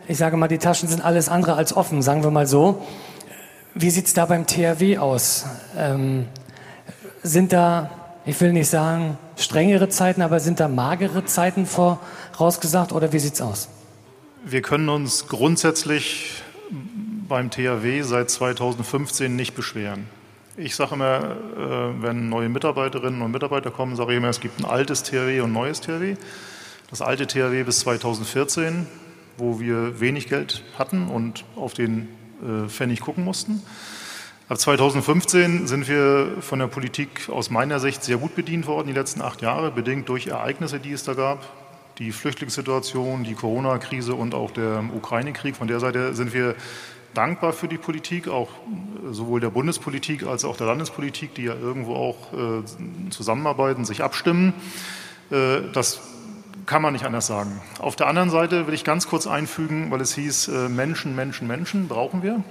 ich 0.07 0.17
sage 0.17 0.37
mal, 0.37 0.47
die 0.47 0.59
Taschen 0.59 0.87
sind 0.87 1.03
alles 1.03 1.27
andere 1.27 1.55
als 1.55 1.75
offen, 1.75 2.01
sagen 2.01 2.23
wir 2.23 2.31
mal 2.31 2.47
so. 2.47 2.81
Wie 3.75 3.89
sieht 3.89 4.05
es 4.05 4.13
da 4.13 4.25
beim 4.25 4.45
THW 4.45 4.99
aus? 4.99 5.45
Ähm, 5.75 6.27
sind 7.23 7.53
da, 7.53 7.89
ich 8.25 8.39
will 8.39 8.53
nicht 8.53 8.69
sagen 8.69 9.17
strengere 9.35 9.89
Zeiten, 9.89 10.21
aber 10.21 10.39
sind 10.39 10.59
da 10.59 10.67
magere 10.67 11.25
Zeiten 11.25 11.65
vorausgesagt 11.65 12.91
oder 12.91 13.13
wie 13.13 13.19
sieht 13.19 13.33
es 13.33 13.41
aus? 13.41 13.69
Wir 14.45 14.61
können 14.61 14.89
uns 14.89 15.27
grundsätzlich 15.27 16.43
beim 17.27 17.49
THW 17.49 18.03
seit 18.03 18.29
2015 18.29 19.35
nicht 19.35 19.55
beschweren. 19.55 20.07
Ich 20.55 20.75
sage 20.75 20.93
immer, 20.93 21.19
äh, 21.21 22.01
wenn 22.03 22.29
neue 22.29 22.49
Mitarbeiterinnen 22.49 23.23
und 23.23 23.31
Mitarbeiter 23.31 23.71
kommen, 23.71 23.95
sage 23.95 24.11
ich 24.11 24.17
immer, 24.17 24.29
es 24.29 24.39
gibt 24.39 24.59
ein 24.59 24.65
altes 24.65 25.01
THW 25.01 25.39
und 25.41 25.49
ein 25.49 25.53
neues 25.53 25.81
THW. 25.81 26.15
Das 26.91 27.01
alte 27.01 27.25
THW 27.25 27.63
bis 27.63 27.79
2014, 27.79 28.85
wo 29.37 29.59
wir 29.59 29.99
wenig 29.99 30.29
Geld 30.29 30.63
hatten 30.77 31.07
und 31.07 31.43
auf 31.55 31.73
den 31.73 32.07
äh, 32.43 32.69
Pfennig 32.69 33.01
gucken 33.01 33.23
mussten. 33.23 33.61
Ab 34.49 34.59
2015 34.59 35.67
sind 35.67 35.87
wir 35.87 36.41
von 36.41 36.59
der 36.59 36.67
Politik 36.67 37.29
aus 37.29 37.49
meiner 37.49 37.79
Sicht 37.79 38.03
sehr 38.03 38.17
gut 38.17 38.35
bedient 38.35 38.67
worden, 38.67 38.87
die 38.87 38.93
letzten 38.93 39.21
acht 39.21 39.41
Jahre, 39.41 39.71
bedingt 39.71 40.09
durch 40.09 40.27
Ereignisse, 40.27 40.79
die 40.79 40.91
es 40.91 41.03
da 41.03 41.13
gab. 41.13 41.43
Die 41.97 42.11
Flüchtlingssituation, 42.11 43.23
die 43.23 43.35
Corona-Krise 43.35 44.15
und 44.15 44.35
auch 44.35 44.51
der 44.51 44.83
Ukraine-Krieg. 44.93 45.55
Von 45.55 45.67
der 45.67 45.79
Seite 45.79 46.13
sind 46.13 46.33
wir 46.33 46.55
dankbar 47.13 47.53
für 47.53 47.67
die 47.67 47.77
Politik, 47.77 48.27
auch 48.27 48.49
sowohl 49.11 49.39
der 49.39 49.49
Bundespolitik 49.49 50.23
als 50.23 50.43
auch 50.43 50.57
der 50.57 50.67
Landespolitik, 50.67 51.35
die 51.35 51.43
ja 51.43 51.55
irgendwo 51.55 51.95
auch 51.95 52.33
äh, 52.33 53.09
zusammenarbeiten, 53.11 53.85
sich 53.85 54.03
abstimmen. 54.03 54.53
Äh, 55.31 55.61
das 55.73 56.01
kann 56.65 56.81
man 56.81 56.93
nicht 56.93 57.05
anders 57.05 57.27
sagen. 57.27 57.61
Auf 57.79 57.95
der 57.95 58.07
anderen 58.07 58.29
Seite 58.29 58.67
will 58.67 58.73
ich 58.73 58.83
ganz 58.83 59.07
kurz 59.07 59.27
einfügen, 59.27 59.91
weil 59.91 60.01
es 60.01 60.15
hieß, 60.15 60.47
äh, 60.47 60.69
Menschen, 60.69 61.15
Menschen, 61.15 61.47
Menschen 61.47 61.87
brauchen 61.87 62.23
wir. 62.23 62.43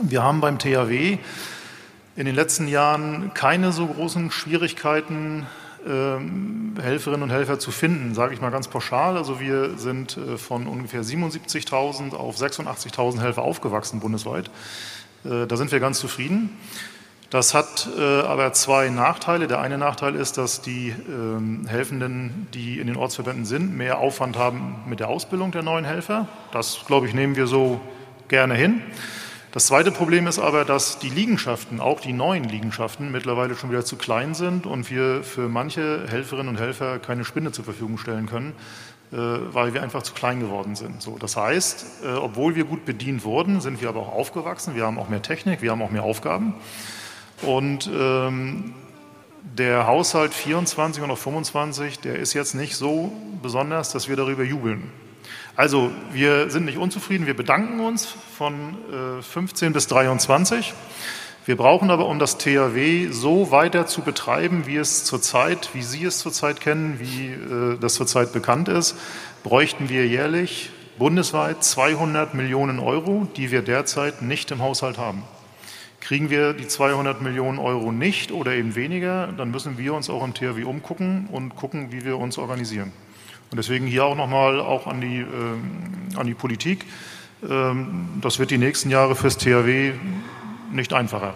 Wir 0.00 0.22
haben 0.22 0.40
beim 0.40 0.58
THW 0.58 1.18
in 2.16 2.26
den 2.26 2.34
letzten 2.34 2.68
Jahren 2.68 3.32
keine 3.34 3.72
so 3.72 3.86
großen 3.86 4.30
Schwierigkeiten, 4.30 5.46
ähm, 5.86 6.74
Helferinnen 6.80 7.22
und 7.22 7.30
Helfer 7.30 7.58
zu 7.58 7.70
finden, 7.70 8.14
sage 8.14 8.34
ich 8.34 8.40
mal 8.40 8.50
ganz 8.50 8.68
pauschal. 8.68 9.16
Also 9.16 9.38
wir 9.40 9.78
sind 9.78 10.16
äh, 10.16 10.36
von 10.36 10.66
ungefähr 10.66 11.02
77.000 11.02 12.14
auf 12.14 12.36
86.000 12.36 13.20
Helfer 13.20 13.42
aufgewachsen 13.42 14.00
bundesweit. 14.00 14.50
Äh, 15.24 15.46
da 15.46 15.56
sind 15.56 15.72
wir 15.72 15.80
ganz 15.80 15.98
zufrieden. 15.98 16.56
Das 17.30 17.54
hat 17.54 17.88
äh, 17.98 18.20
aber 18.20 18.52
zwei 18.52 18.88
Nachteile. 18.88 19.48
Der 19.48 19.60
eine 19.60 19.78
Nachteil 19.78 20.14
ist, 20.14 20.38
dass 20.38 20.62
die 20.62 20.90
äh, 20.90 21.68
Helfenden, 21.68 22.46
die 22.54 22.78
in 22.78 22.86
den 22.86 22.96
Ortsverbänden 22.96 23.44
sind, 23.44 23.76
mehr 23.76 23.98
Aufwand 23.98 24.38
haben 24.38 24.76
mit 24.86 25.00
der 25.00 25.08
Ausbildung 25.08 25.50
der 25.50 25.62
neuen 25.62 25.84
Helfer. 25.84 26.28
Das, 26.52 26.84
glaube 26.86 27.08
ich, 27.08 27.14
nehmen 27.14 27.34
wir 27.34 27.48
so 27.48 27.80
gerne 28.28 28.54
hin. 28.54 28.80
Das 29.50 29.66
zweite 29.66 29.90
Problem 29.90 30.26
ist 30.26 30.38
aber, 30.38 30.64
dass 30.64 30.98
die 30.98 31.08
Liegenschaften, 31.08 31.80
auch 31.80 31.98
die 32.00 32.12
neuen 32.12 32.44
Liegenschaften, 32.44 33.10
mittlerweile 33.10 33.56
schon 33.56 33.70
wieder 33.70 33.84
zu 33.84 33.96
klein 33.96 34.34
sind 34.34 34.66
und 34.66 34.90
wir 34.90 35.24
für 35.24 35.48
manche 35.48 36.06
Helferinnen 36.08 36.48
und 36.48 36.60
Helfer 36.60 36.98
keine 36.98 37.24
Spinde 37.24 37.52
zur 37.52 37.64
Verfügung 37.64 37.96
stellen 37.98 38.26
können, 38.26 38.52
äh, 39.12 39.16
weil 39.16 39.74
wir 39.74 39.82
einfach 39.82 40.02
zu 40.02 40.12
klein 40.12 40.40
geworden 40.40 40.76
sind. 40.76 41.02
So, 41.02 41.16
das 41.18 41.36
heißt, 41.36 42.04
äh, 42.04 42.08
obwohl 42.08 42.54
wir 42.54 42.64
gut 42.64 42.84
bedient 42.84 43.24
wurden, 43.24 43.60
sind 43.60 43.80
wir 43.80 43.88
aber 43.88 44.00
auch 44.00 44.12
aufgewachsen. 44.12 44.76
Wir 44.76 44.84
haben 44.84 44.98
auch 44.98 45.08
mehr 45.08 45.22
Technik, 45.22 45.62
wir 45.62 45.72
haben 45.72 45.82
auch 45.82 45.90
mehr 45.90 46.04
Aufgaben. 46.04 46.54
Und 47.42 47.90
ähm, 47.92 48.74
der 49.42 49.86
Haushalt 49.86 50.34
24 50.34 51.02
und 51.02 51.10
auch 51.10 51.18
25, 51.18 52.00
der 52.00 52.16
ist 52.16 52.34
jetzt 52.34 52.54
nicht 52.54 52.76
so 52.76 53.12
besonders, 53.42 53.92
dass 53.92 54.08
wir 54.08 54.16
darüber 54.16 54.42
jubeln. 54.42 54.90
Also 55.54 55.90
wir 56.12 56.50
sind 56.50 56.66
nicht 56.66 56.78
unzufrieden, 56.78 57.26
wir 57.26 57.36
bedanken 57.36 57.80
uns 57.80 58.14
von 58.36 58.76
15 59.22 59.68
äh, 59.68 59.72
bis 59.72 59.86
23. 59.86 60.74
Wir 61.46 61.56
brauchen 61.56 61.90
aber, 61.90 62.06
um 62.06 62.18
das 62.18 62.38
THW 62.38 63.08
so 63.12 63.52
weiter 63.52 63.86
zu 63.86 64.02
betreiben, 64.02 64.66
wie 64.66 64.76
es 64.76 65.04
zurzeit, 65.04 65.70
wie 65.74 65.82
Sie 65.82 66.04
es 66.04 66.18
zurzeit 66.18 66.60
kennen, 66.60 66.98
wie 66.98 67.28
äh, 67.28 67.78
das 67.78 67.94
zurzeit 67.94 68.32
bekannt 68.32 68.68
ist, 68.68 68.96
bräuchten 69.44 69.88
wir 69.88 70.06
jährlich 70.06 70.70
bundesweit 70.98 71.62
200 71.62 72.34
Millionen 72.34 72.80
Euro, 72.80 73.28
die 73.36 73.50
wir 73.50 73.62
derzeit 73.62 74.22
nicht 74.22 74.50
im 74.50 74.60
Haushalt 74.60 74.98
haben. 74.98 75.22
Kriegen 76.00 76.30
wir 76.30 76.52
die 76.52 76.68
200 76.68 77.22
Millionen 77.22 77.58
Euro 77.58 77.90
nicht 77.90 78.30
oder 78.30 78.52
eben 78.52 78.74
weniger, 78.74 79.28
dann 79.36 79.50
müssen 79.50 79.78
wir 79.78 79.94
uns 79.94 80.08
auch 80.08 80.24
im 80.24 80.34
THW 80.34 80.64
umgucken 80.64 81.28
und 81.32 81.56
gucken, 81.56 81.90
wie 81.90 82.04
wir 82.04 82.18
uns 82.18 82.38
organisieren. 82.38 82.92
Und 83.50 83.58
deswegen 83.58 83.86
hier 83.86 84.04
auch 84.04 84.16
nochmal 84.16 84.60
auch 84.60 84.86
an 84.86 85.00
die, 85.00 85.20
äh, 85.20 86.16
an 86.16 86.26
die 86.26 86.34
Politik. 86.34 86.84
Ähm, 87.48 88.08
das 88.20 88.38
wird 88.38 88.50
die 88.50 88.58
nächsten 88.58 88.90
Jahre 88.90 89.14
fürs 89.14 89.38
THW 89.38 89.92
nicht 90.72 90.92
einfacher. 90.92 91.34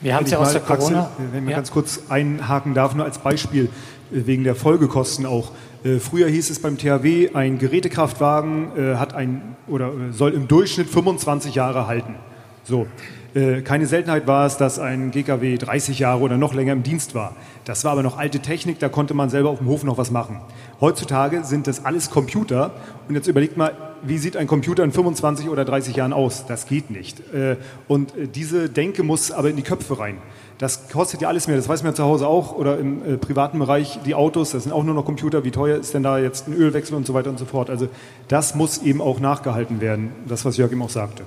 Wir 0.00 0.16
haben 0.16 0.24
es 0.24 0.32
ja 0.32 0.38
aus 0.38 0.52
der 0.52 0.62
Corona. 0.62 1.04
Axel, 1.04 1.28
wenn 1.32 1.44
man 1.44 1.50
ja. 1.50 1.56
ganz 1.56 1.70
kurz 1.70 2.02
einhaken 2.08 2.74
darf, 2.74 2.94
nur 2.94 3.04
als 3.04 3.18
Beispiel 3.18 3.66
äh, 4.10 4.26
wegen 4.26 4.42
der 4.42 4.56
Folgekosten 4.56 5.26
auch. 5.26 5.52
Äh, 5.84 5.98
früher 5.98 6.28
hieß 6.28 6.50
es 6.50 6.60
beim 6.60 6.76
THW, 6.76 7.30
ein 7.34 7.58
Gerätekraftwagen 7.58 8.76
äh, 8.76 8.96
hat 8.96 9.14
ein 9.14 9.56
oder 9.68 9.92
soll 10.10 10.32
im 10.32 10.48
Durchschnitt 10.48 10.88
25 10.88 11.54
Jahre 11.54 11.86
halten. 11.86 12.16
So. 12.64 12.86
Äh, 13.34 13.62
keine 13.62 13.86
Seltenheit 13.86 14.26
war 14.26 14.46
es, 14.46 14.58
dass 14.58 14.78
ein 14.78 15.10
GKW 15.10 15.56
30 15.56 15.98
Jahre 15.98 16.20
oder 16.20 16.36
noch 16.36 16.52
länger 16.52 16.72
im 16.74 16.82
Dienst 16.82 17.14
war. 17.14 17.34
Das 17.64 17.82
war 17.84 17.92
aber 17.92 18.02
noch 18.02 18.18
alte 18.18 18.40
Technik, 18.40 18.78
da 18.78 18.90
konnte 18.90 19.14
man 19.14 19.30
selber 19.30 19.48
auf 19.48 19.58
dem 19.58 19.68
Hof 19.68 19.84
noch 19.84 19.96
was 19.96 20.10
machen. 20.10 20.40
Heutzutage 20.80 21.42
sind 21.44 21.66
das 21.66 21.84
alles 21.84 22.10
Computer 22.10 22.72
und 23.08 23.14
jetzt 23.14 23.28
überlegt 23.28 23.56
mal, 23.56 23.72
wie 24.02 24.18
sieht 24.18 24.36
ein 24.36 24.48
Computer 24.48 24.84
in 24.84 24.92
25 24.92 25.48
oder 25.48 25.64
30 25.64 25.96
Jahren 25.96 26.12
aus? 26.12 26.44
Das 26.46 26.66
geht 26.66 26.90
nicht. 26.90 27.20
Äh, 27.32 27.56
und 27.88 28.14
äh, 28.16 28.26
diese 28.26 28.68
Denke 28.68 29.02
muss 29.02 29.30
aber 29.30 29.48
in 29.48 29.56
die 29.56 29.62
Köpfe 29.62 29.98
rein. 29.98 30.18
Das 30.58 30.90
kostet 30.90 31.22
ja 31.22 31.28
alles 31.28 31.46
mehr, 31.48 31.56
das 31.56 31.68
weiß 31.68 31.82
man 31.82 31.92
ja 31.92 31.96
zu 31.96 32.04
Hause 32.04 32.26
auch 32.26 32.54
oder 32.54 32.78
im 32.78 33.18
privaten 33.18 33.58
Bereich, 33.58 33.98
die 34.04 34.14
Autos, 34.14 34.50
das 34.50 34.64
sind 34.64 34.72
auch 34.72 34.84
nur 34.84 34.94
noch 34.94 35.04
Computer, 35.04 35.42
wie 35.42 35.50
teuer 35.50 35.78
ist 35.78 35.94
denn 35.94 36.02
da 36.02 36.18
jetzt 36.18 36.46
ein 36.46 36.52
Ölwechsel 36.52 36.94
und 36.94 37.06
so 37.06 37.14
weiter 37.14 37.30
und 37.30 37.38
so 37.38 37.46
fort. 37.46 37.70
Also 37.70 37.88
das 38.28 38.54
muss 38.54 38.78
eben 38.82 39.00
auch 39.00 39.18
nachgehalten 39.18 39.80
werden, 39.80 40.12
das 40.28 40.44
was 40.44 40.58
Jörg 40.58 40.70
eben 40.70 40.82
auch 40.82 40.90
sagte. 40.90 41.24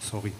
Sorry. 0.00 0.32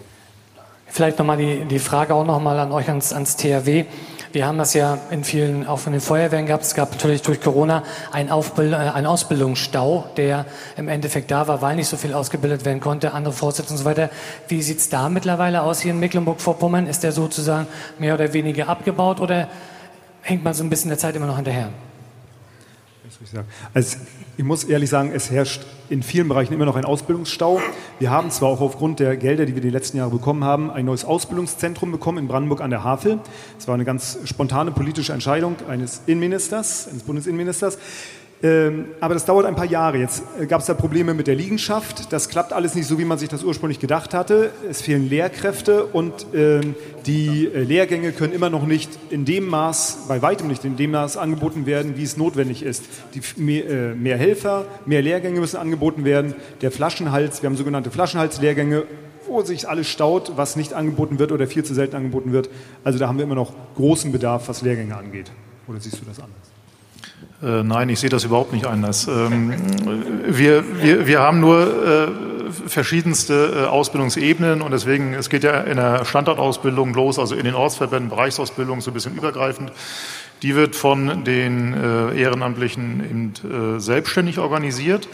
Vielleicht 0.95 1.19
nochmal 1.19 1.35
die, 1.35 1.65
die 1.65 1.79
Frage 1.79 2.15
auch 2.15 2.23
nochmal 2.23 2.57
an 2.57 2.71
euch 2.71 2.87
ans, 2.87 3.11
ans 3.11 3.35
THW. 3.35 3.83
Wir 4.31 4.47
haben 4.47 4.57
das 4.57 4.73
ja 4.73 4.97
in 5.11 5.25
vielen, 5.25 5.67
auch 5.67 5.79
von 5.79 5.91
den 5.91 5.99
Feuerwehren 5.99 6.45
gehabt. 6.45 6.63
Es 6.63 6.73
gab 6.73 6.93
natürlich 6.93 7.21
durch 7.21 7.41
Corona 7.41 7.83
einen, 8.13 8.29
Aufbild, 8.29 8.71
äh, 8.71 8.77
einen 8.77 9.05
Ausbildungsstau, 9.05 10.05
der 10.15 10.45
im 10.77 10.87
Endeffekt 10.87 11.31
da 11.31 11.49
war, 11.49 11.61
weil 11.61 11.75
nicht 11.75 11.89
so 11.89 11.97
viel 11.97 12.13
ausgebildet 12.13 12.63
werden 12.63 12.79
konnte, 12.79 13.11
andere 13.11 13.33
Voraussetzungen 13.33 13.77
und 13.77 13.83
so 13.83 13.89
weiter. 13.89 14.09
Wie 14.47 14.61
sieht's 14.61 14.87
da 14.87 15.09
mittlerweile 15.09 15.63
aus 15.63 15.81
hier 15.81 15.91
in 15.91 15.99
Mecklenburg-Vorpommern? 15.99 16.87
Ist 16.87 17.03
der 17.03 17.11
sozusagen 17.11 17.67
mehr 17.99 18.13
oder 18.13 18.31
weniger 18.31 18.69
abgebaut 18.69 19.19
oder 19.19 19.49
hängt 20.21 20.45
man 20.45 20.53
so 20.53 20.63
ein 20.63 20.69
bisschen 20.69 20.87
der 20.87 20.97
Zeit 20.97 21.17
immer 21.17 21.27
noch 21.27 21.35
hinterher? 21.35 21.71
Also 23.73 23.97
ich 24.37 24.45
muss 24.45 24.63
ehrlich 24.63 24.89
sagen, 24.89 25.11
es 25.13 25.29
herrscht 25.29 25.61
in 25.89 26.03
vielen 26.03 26.27
Bereichen 26.27 26.53
immer 26.53 26.65
noch 26.65 26.75
ein 26.75 26.85
Ausbildungsstau. 26.85 27.61
Wir 27.99 28.09
haben 28.09 28.31
zwar 28.31 28.49
auch 28.49 28.61
aufgrund 28.61 28.99
der 28.99 29.17
Gelder, 29.17 29.45
die 29.45 29.55
wir 29.55 29.61
die 29.61 29.69
letzten 29.69 29.97
Jahre 29.97 30.11
bekommen 30.11 30.43
haben, 30.43 30.71
ein 30.71 30.85
neues 30.85 31.05
Ausbildungszentrum 31.05 31.91
bekommen 31.91 32.19
in 32.19 32.27
Brandenburg 32.27 32.61
an 32.61 32.69
der 32.69 32.83
Havel. 32.83 33.19
Es 33.57 33.67
war 33.67 33.75
eine 33.75 33.85
ganz 33.85 34.19
spontane 34.25 34.71
politische 34.71 35.13
Entscheidung 35.13 35.55
eines 35.67 36.01
Innenministers, 36.05 36.87
eines 36.87 37.03
Bundesinnenministers. 37.03 37.77
Ähm, 38.43 38.87
aber 38.99 39.13
das 39.13 39.25
dauert 39.25 39.45
ein 39.45 39.55
paar 39.55 39.65
Jahre. 39.65 39.97
Jetzt 39.97 40.23
äh, 40.39 40.45
gab 40.45 40.59
es 40.59 40.67
da 40.67 40.73
Probleme 40.73 41.13
mit 41.13 41.27
der 41.27 41.35
Liegenschaft. 41.35 42.11
Das 42.11 42.27
klappt 42.27 42.51
alles 42.51 42.75
nicht 42.75 42.85
so, 42.85 42.99
wie 42.99 43.05
man 43.05 43.17
sich 43.17 43.29
das 43.29 43.43
ursprünglich 43.43 43.79
gedacht 43.79 44.13
hatte. 44.13 44.51
Es 44.69 44.81
fehlen 44.81 45.09
Lehrkräfte 45.09 45.85
und 45.85 46.27
ähm, 46.33 46.75
die 47.05 47.47
äh, 47.47 47.63
Lehrgänge 47.63 48.11
können 48.11 48.33
immer 48.33 48.49
noch 48.49 48.65
nicht 48.65 48.89
in 49.09 49.23
dem 49.23 49.47
Maß, 49.47 50.05
bei 50.07 50.21
weitem 50.21 50.47
nicht 50.47 50.65
in 50.65 50.75
dem 50.75 50.91
Maß 50.91 51.15
angeboten 51.15 51.65
werden, 51.65 51.95
wie 51.95 52.03
es 52.03 52.17
notwendig 52.17 52.61
ist. 52.61 52.83
Die, 53.13 53.21
mehr, 53.41 53.69
äh, 53.69 53.95
mehr 53.95 54.17
Helfer, 54.17 54.65
mehr 54.85 55.01
Lehrgänge 55.01 55.39
müssen 55.39 55.57
angeboten 55.57 56.03
werden. 56.03 56.35
Der 56.61 56.71
Flaschenhals, 56.71 57.41
wir 57.41 57.49
haben 57.49 57.57
sogenannte 57.57 57.89
Flaschenhalslehrgänge, 57.89 58.83
wo 59.27 59.41
sich 59.43 59.69
alles 59.69 59.87
staut, 59.87 60.33
was 60.35 60.55
nicht 60.55 60.73
angeboten 60.73 61.19
wird 61.19 61.31
oder 61.31 61.47
viel 61.47 61.63
zu 61.63 61.73
selten 61.73 61.95
angeboten 61.95 62.33
wird. 62.33 62.49
Also 62.83 62.99
da 62.99 63.07
haben 63.07 63.17
wir 63.17 63.23
immer 63.23 63.35
noch 63.35 63.53
großen 63.75 64.11
Bedarf, 64.11 64.49
was 64.49 64.61
Lehrgänge 64.61 64.95
angeht. 64.95 65.31
Oder 65.67 65.79
siehst 65.79 65.99
du 65.99 66.05
das 66.05 66.19
anders? 66.19 66.54
Äh, 67.43 67.63
nein, 67.63 67.89
ich 67.89 67.99
sehe 67.99 68.09
das 68.09 68.23
überhaupt 68.23 68.53
nicht 68.53 68.65
anders. 68.65 69.07
Ähm, 69.07 69.53
wir, 70.25 70.63
wir, 70.81 71.05
wir 71.05 71.19
haben 71.19 71.39
nur 71.39 71.61
äh, 71.61 72.07
verschiedenste 72.67 73.65
äh, 73.65 73.65
Ausbildungsebenen 73.65 74.61
und 74.61 74.71
deswegen, 74.71 75.13
es 75.13 75.29
geht 75.29 75.43
ja 75.43 75.61
in 75.61 75.77
der 75.77 76.05
Standortausbildung 76.05 76.93
los, 76.93 77.19
also 77.19 77.35
in 77.35 77.43
den 77.43 77.53
Ortsverbänden, 77.53 78.09
Bereichsausbildung 78.09 78.81
so 78.81 78.91
ein 78.91 78.93
bisschen 78.93 79.15
übergreifend. 79.15 79.71
Die 80.41 80.55
wird 80.55 80.75
von 80.75 81.23
den 81.23 81.73
Ehrenamtlichen 81.73 82.99
eben, 82.99 83.79
selbstständig 83.79 84.37
organisiert. 84.37 85.07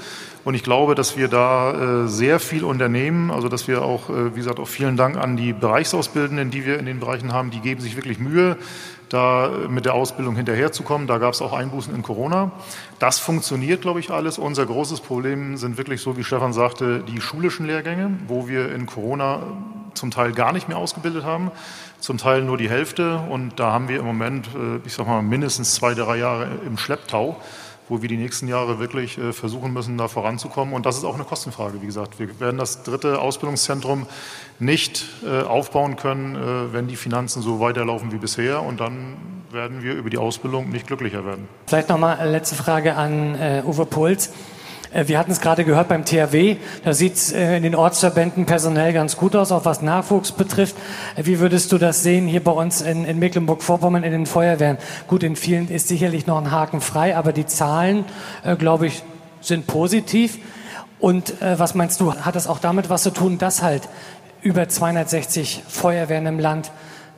Und 0.43 0.55
ich 0.55 0.63
glaube, 0.63 0.95
dass 0.95 1.17
wir 1.17 1.27
da 1.27 2.03
äh, 2.03 2.07
sehr 2.07 2.39
viel 2.39 2.63
unternehmen. 2.63 3.29
Also, 3.29 3.47
dass 3.47 3.67
wir 3.67 3.83
auch, 3.83 4.09
äh, 4.09 4.35
wie 4.35 4.39
gesagt, 4.39 4.59
auch 4.59 4.67
vielen 4.67 4.97
Dank 4.97 5.17
an 5.17 5.37
die 5.37 5.53
Bereichsausbildenden, 5.53 6.49
die 6.49 6.65
wir 6.65 6.79
in 6.79 6.85
den 6.85 6.99
Bereichen 6.99 7.31
haben. 7.31 7.51
Die 7.51 7.59
geben 7.59 7.81
sich 7.81 7.95
wirklich 7.95 8.19
Mühe, 8.19 8.57
da 9.09 9.51
mit 9.69 9.85
der 9.85 9.93
Ausbildung 9.93 10.35
hinterherzukommen. 10.35 11.05
Da 11.05 11.19
gab 11.19 11.33
es 11.33 11.41
auch 11.41 11.53
Einbußen 11.53 11.93
in 11.93 12.01
Corona. 12.01 12.51
Das 12.97 13.19
funktioniert, 13.19 13.81
glaube 13.81 13.99
ich, 13.99 14.09
alles. 14.09 14.39
Unser 14.39 14.65
großes 14.65 15.01
Problem 15.01 15.57
sind 15.57 15.77
wirklich 15.77 16.01
so, 16.01 16.17
wie 16.17 16.23
Stefan 16.23 16.53
sagte, 16.53 17.03
die 17.07 17.21
schulischen 17.21 17.67
Lehrgänge, 17.67 18.11
wo 18.27 18.47
wir 18.47 18.73
in 18.73 18.87
Corona 18.87 19.41
zum 19.93 20.09
Teil 20.09 20.31
gar 20.31 20.53
nicht 20.53 20.69
mehr 20.69 20.77
ausgebildet 20.77 21.23
haben, 21.23 21.51
zum 21.99 22.17
Teil 22.17 22.41
nur 22.41 22.57
die 22.57 22.69
Hälfte. 22.69 23.19
Und 23.29 23.59
da 23.59 23.73
haben 23.73 23.89
wir 23.89 23.99
im 23.99 24.05
Moment, 24.05 24.47
äh, 24.47 24.85
ich 24.85 24.93
sage 24.93 25.09
mal, 25.09 25.21
mindestens 25.21 25.75
zwei, 25.75 25.93
drei 25.93 26.17
Jahre 26.17 26.47
im 26.65 26.77
Schlepptau 26.77 27.39
wo 27.91 28.01
wir 28.01 28.07
die 28.07 28.15
nächsten 28.15 28.47
Jahre 28.47 28.79
wirklich 28.79 29.17
äh, 29.17 29.33
versuchen 29.33 29.73
müssen, 29.73 29.97
da 29.97 30.07
voranzukommen. 30.07 30.73
Und 30.73 30.85
das 30.85 30.97
ist 30.97 31.03
auch 31.03 31.15
eine 31.15 31.25
Kostenfrage, 31.25 31.81
wie 31.81 31.85
gesagt. 31.85 32.19
Wir 32.19 32.39
werden 32.39 32.57
das 32.57 32.83
dritte 32.83 33.19
Ausbildungszentrum 33.19 34.07
nicht 34.59 35.05
äh, 35.25 35.41
aufbauen 35.41 35.97
können, 35.97 36.35
äh, 36.35 36.73
wenn 36.73 36.87
die 36.87 36.95
Finanzen 36.95 37.41
so 37.41 37.59
weiterlaufen 37.59 38.13
wie 38.13 38.17
bisher. 38.17 38.63
Und 38.63 38.79
dann 38.79 39.17
werden 39.51 39.83
wir 39.83 39.95
über 39.95 40.09
die 40.09 40.17
Ausbildung 40.17 40.69
nicht 40.69 40.87
glücklicher 40.87 41.25
werden. 41.25 41.49
Vielleicht 41.67 41.89
nochmal 41.89 42.29
letzte 42.29 42.55
Frage 42.55 42.95
an 42.95 43.35
Uwe 43.65 43.85
Puls. 43.85 44.31
Äh, 44.93 45.07
wir 45.07 45.17
hatten 45.17 45.31
es 45.31 45.41
gerade 45.41 45.63
gehört 45.63 45.87
beim 45.87 46.05
THW, 46.05 46.57
da 46.83 46.93
sieht 46.93 47.15
es 47.15 47.31
äh, 47.31 47.57
in 47.57 47.63
den 47.63 47.75
Ortsverbänden 47.75 48.45
personell 48.45 48.93
ganz 48.93 49.17
gut 49.17 49.35
aus, 49.35 49.51
auch 49.51 49.65
was 49.65 49.81
Nachwuchs 49.81 50.31
betrifft. 50.31 50.75
Äh, 51.15 51.25
wie 51.25 51.39
würdest 51.39 51.71
du 51.71 51.77
das 51.77 52.03
sehen 52.03 52.27
hier 52.27 52.43
bei 52.43 52.51
uns 52.51 52.81
in, 52.81 53.05
in 53.05 53.19
Mecklenburg-Vorpommern 53.19 54.03
in 54.03 54.11
den 54.11 54.25
Feuerwehren? 54.25 54.77
Gut, 55.07 55.23
in 55.23 55.35
vielen 55.35 55.69
ist 55.69 55.87
sicherlich 55.87 56.27
noch 56.27 56.37
ein 56.37 56.51
Haken 56.51 56.81
frei, 56.81 57.15
aber 57.15 57.33
die 57.33 57.45
Zahlen, 57.45 58.05
glaube 58.57 58.87
ich, 58.87 59.03
sind 59.41 59.67
positiv. 59.67 60.37
Und 60.99 61.33
was 61.39 61.75
meinst 61.75 61.99
du, 61.99 62.13
hat 62.13 62.35
das 62.35 62.47
auch 62.47 62.59
damit 62.59 62.89
was 62.89 63.03
zu 63.03 63.11
tun, 63.11 63.37
dass 63.37 63.61
halt 63.61 63.87
über 64.41 64.67
260 64.67 65.63
Feuerwehren 65.67 66.25
im 66.25 66.39
Land 66.39 66.71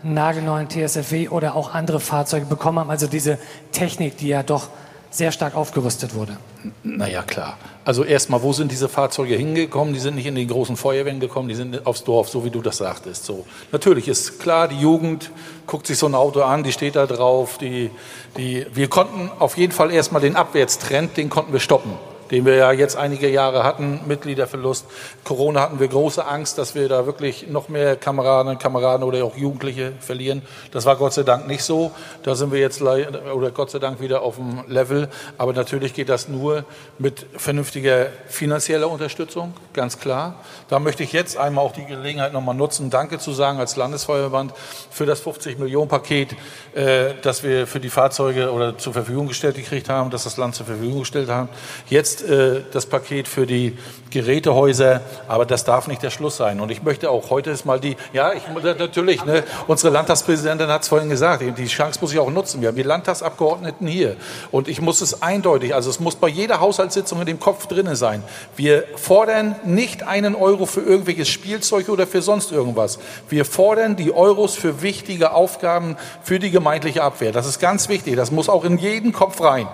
nagelneuen 0.04 0.70
TSFW 0.70 1.30
oder 1.30 1.56
auch 1.56 1.74
andere 1.74 2.00
Fahrzeuge 2.00 2.46
bekommen 2.46 2.80
haben, 2.80 2.90
also 2.90 3.08
diese 3.08 3.38
Technik, 3.72 4.18
die 4.18 4.28
ja 4.28 4.44
doch 4.44 4.70
sehr 5.13 5.32
stark 5.32 5.56
aufgerüstet 5.56 6.15
wurde. 6.15 6.38
Naja, 6.82 7.21
klar. 7.21 7.58
Also 7.86 8.04
erstmal, 8.04 8.41
wo 8.41 8.52
sind 8.52 8.71
diese 8.71 8.89
Fahrzeuge 8.89 9.36
hingekommen? 9.36 9.93
Die 9.93 9.99
sind 9.99 10.15
nicht 10.15 10.26
in 10.26 10.34
die 10.34 10.47
großen 10.47 10.76
Feuerwehren 10.76 11.19
gekommen, 11.19 11.49
die 11.49 11.56
sind 11.56 11.86
aufs 11.86 12.04
Dorf, 12.04 12.30
so 12.30 12.43
wie 12.43 12.49
du 12.49 12.62
das 12.62 12.78
sagtest. 12.78 13.26
So. 13.26 13.45
Natürlich 13.71 14.08
ist 14.08 14.39
klar, 14.39 14.67
die 14.67 14.80
Jugend 14.80 15.30
guckt 15.67 15.86
sich 15.86 15.99
so 15.99 16.08
ein 16.08 16.15
Auto 16.15 16.41
an, 16.41 16.63
die 16.63 16.71
steht 16.71 16.95
da 16.95 17.06
drauf. 17.06 17.60
Die, 17.60 17.91
die, 18.38 18.65
wir 18.73 18.88
konnten 18.88 19.30
auf 19.38 19.56
jeden 19.56 19.71
Fall 19.71 19.91
erstmal 19.91 20.21
den 20.21 20.36
Abwärtstrend, 20.36 21.15
den 21.15 21.30
konnten 21.30 21.54
wir 21.54 21.60
stoppen. 21.60 21.91
Den 22.34 22.48
wir 22.48 22.56
ja 22.56 22.72
jetzt 22.72 22.98
einige 22.98 23.30
Jahre 23.30 23.63
hatten, 23.63 24.00
Mitgliederverlust. 24.08 24.88
Corona 25.24 25.62
hatten 25.62 25.80
wir 25.80 25.88
große 25.88 26.26
Angst, 26.26 26.58
dass 26.58 26.74
wir 26.74 26.89
da 26.89 27.06
wirklich 27.06 27.48
noch 27.48 27.69
mehr 27.69 27.96
Kameraden, 27.96 28.58
Kameraden 28.58 29.04
oder 29.04 29.24
auch 29.24 29.38
Jugendliche 29.38 29.93
verlieren. 30.00 30.41
Das 30.72 30.88
war 30.88 30.96
Gott 30.96 31.13
sei 31.13 31.22
Dank 31.22 31.48
nicht 31.48 31.63
so. 31.63 31.91
Da 32.24 32.34
sind 32.34 32.52
wir 32.52 32.60
jetzt 32.60 32.82
oder 32.82 33.52
Gott 33.52 33.69
sei 33.69 33.78
Dank 33.78 34.02
wieder 34.02 34.24
auf 34.24 34.38
dem 34.38 34.63
Level. 34.67 35.10
Aber 35.38 35.54
natürlich 35.54 35.93
geht 35.93 36.10
das 36.10 36.28
nur 36.28 36.65
mit 36.98 37.24
vernünftiger 37.38 38.08
finanzieller 38.28 38.89
Unterstützung, 38.89 39.54
ganz 39.72 40.00
klar. 40.00 40.34
Da 40.69 40.80
möchte 40.80 41.04
ich 41.04 41.13
jetzt 41.13 41.38
einmal 41.38 41.63
auch 41.63 41.74
die 41.74 41.86
Gelegenheit 41.86 42.34
nochmal 42.34 42.56
nutzen, 42.56 42.89
Danke 42.89 43.19
zu 43.19 43.32
sagen 43.32 43.60
als 43.60 43.76
Landesfeuerwehrverband 43.76 44.54
für 44.89 45.06
das 45.06 45.19
50 45.19 45.60
Millionen 45.60 45.88
Paket, 45.88 46.36
äh, 46.74 47.13
das 47.22 47.43
wir 47.43 47.67
für 47.67 47.80
die 47.80 47.89
Fahrzeuge 47.89 48.52
oder 48.52 48.76
zur 48.80 48.93
Verfügung 48.93 49.28
gestellt 49.28 49.56
gekriegt 49.56 49.88
haben, 49.88 50.10
dass 50.10 50.24
das 50.24 50.38
Land 50.38 50.56
zur 50.56 50.65
Verfügung 50.65 51.02
gestellt 51.02 51.30
haben. 51.30 51.50
Jetzt 51.89 52.23
äh, 52.24 52.62
das 52.72 52.86
Paket 52.86 53.28
für 53.28 53.46
die 53.46 53.78
Gerätehäuser, 54.14 55.02
aber 55.28 55.46
das 55.46 55.64
darf 55.64 55.88
nicht 55.88 56.04
der 56.04 56.12
Schluss 56.12 56.38
sein. 56.38 56.60
Und 56.60 56.70
ich 56.70 56.84
möchte 56.84 57.10
auch 57.10 57.30
heute 57.30 57.50
ist 57.50 57.66
mal 57.66 57.80
die, 57.80 57.98
ja, 58.14 58.32
ich, 58.34 58.44
natürlich, 58.64 59.26
ne, 59.26 59.44
unsere 59.68 59.92
Landtagspräsidentin 59.92 60.68
hat 60.68 60.84
es 60.84 60.88
vorhin 60.88 61.10
gesagt, 61.10 61.44
die 61.58 61.66
Chance 61.66 62.00
muss 62.00 62.14
ich 62.14 62.20
auch 62.20 62.30
nutzen. 62.30 62.62
Wir 62.62 62.70
haben 62.70 62.76
die 62.76 62.84
Landtagsabgeordneten 62.84 63.88
hier. 63.88 64.16
Und 64.52 64.68
ich 64.68 64.82
muss 64.82 65.02
es 65.02 65.22
eindeutig, 65.24 65.74
also 65.74 65.90
es 65.90 66.00
muss 66.00 66.16
bei 66.16 66.28
jeder 66.28 66.60
Haushaltssitzung 66.60 67.20
in 67.22 67.26
dem 67.26 67.40
Kopf 67.40 67.66
drinnen 67.68 67.96
sein. 67.96 68.24
Wir 68.56 68.84
fordern 68.96 69.56
nicht 69.66 70.04
einen 70.04 70.36
Euro 70.36 70.66
für 70.66 70.82
irgendwelches 70.82 71.30
Spielzeug 71.30 71.90
oder 71.90 72.06
für 72.06 72.22
sonst 72.22 72.52
irgendwas. 72.52 73.00
Wir 73.30 73.46
fordern 73.46 73.96
die 73.96 74.14
Euros 74.14 74.56
für 74.56 74.82
wichtige 74.82 75.34
Aufgaben 75.34 75.98
für 76.22 76.40
die 76.40 76.52
gemeindliche 76.52 77.04
Abwehr. 77.04 77.32
Das 77.32 77.48
ist 77.48 77.60
ganz 77.60 77.90
wichtig. 77.90 78.16
Das 78.16 78.32
muss 78.32 78.48
auch 78.48 78.64
in 78.64 78.78
jeden 78.78 79.12
Kopf 79.12 79.42
rein. 79.42 79.68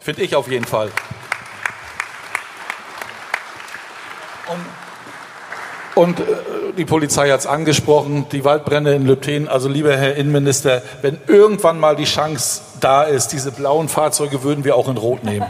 Finde 0.00 0.22
ich 0.22 0.36
auf 0.36 0.50
jeden 0.50 0.64
Fall. 0.64 0.90
Und, 5.98 6.20
äh, 6.20 6.24
die 6.76 6.84
Polizei 6.84 7.28
hat 7.30 7.40
es 7.40 7.46
angesprochen, 7.48 8.26
die 8.30 8.44
Waldbrände 8.44 8.94
in 8.94 9.04
Lübten. 9.04 9.48
Also 9.48 9.68
lieber 9.68 9.96
Herr 9.96 10.14
Innenminister, 10.14 10.80
wenn 11.02 11.18
irgendwann 11.26 11.80
mal 11.80 11.96
die 11.96 12.04
Chance 12.04 12.62
da 12.78 13.02
ist, 13.02 13.32
diese 13.32 13.50
blauen 13.50 13.88
Fahrzeuge 13.88 14.44
würden 14.44 14.62
wir 14.64 14.76
auch 14.76 14.88
in 14.88 14.96
Rot 14.96 15.24
nehmen. 15.24 15.46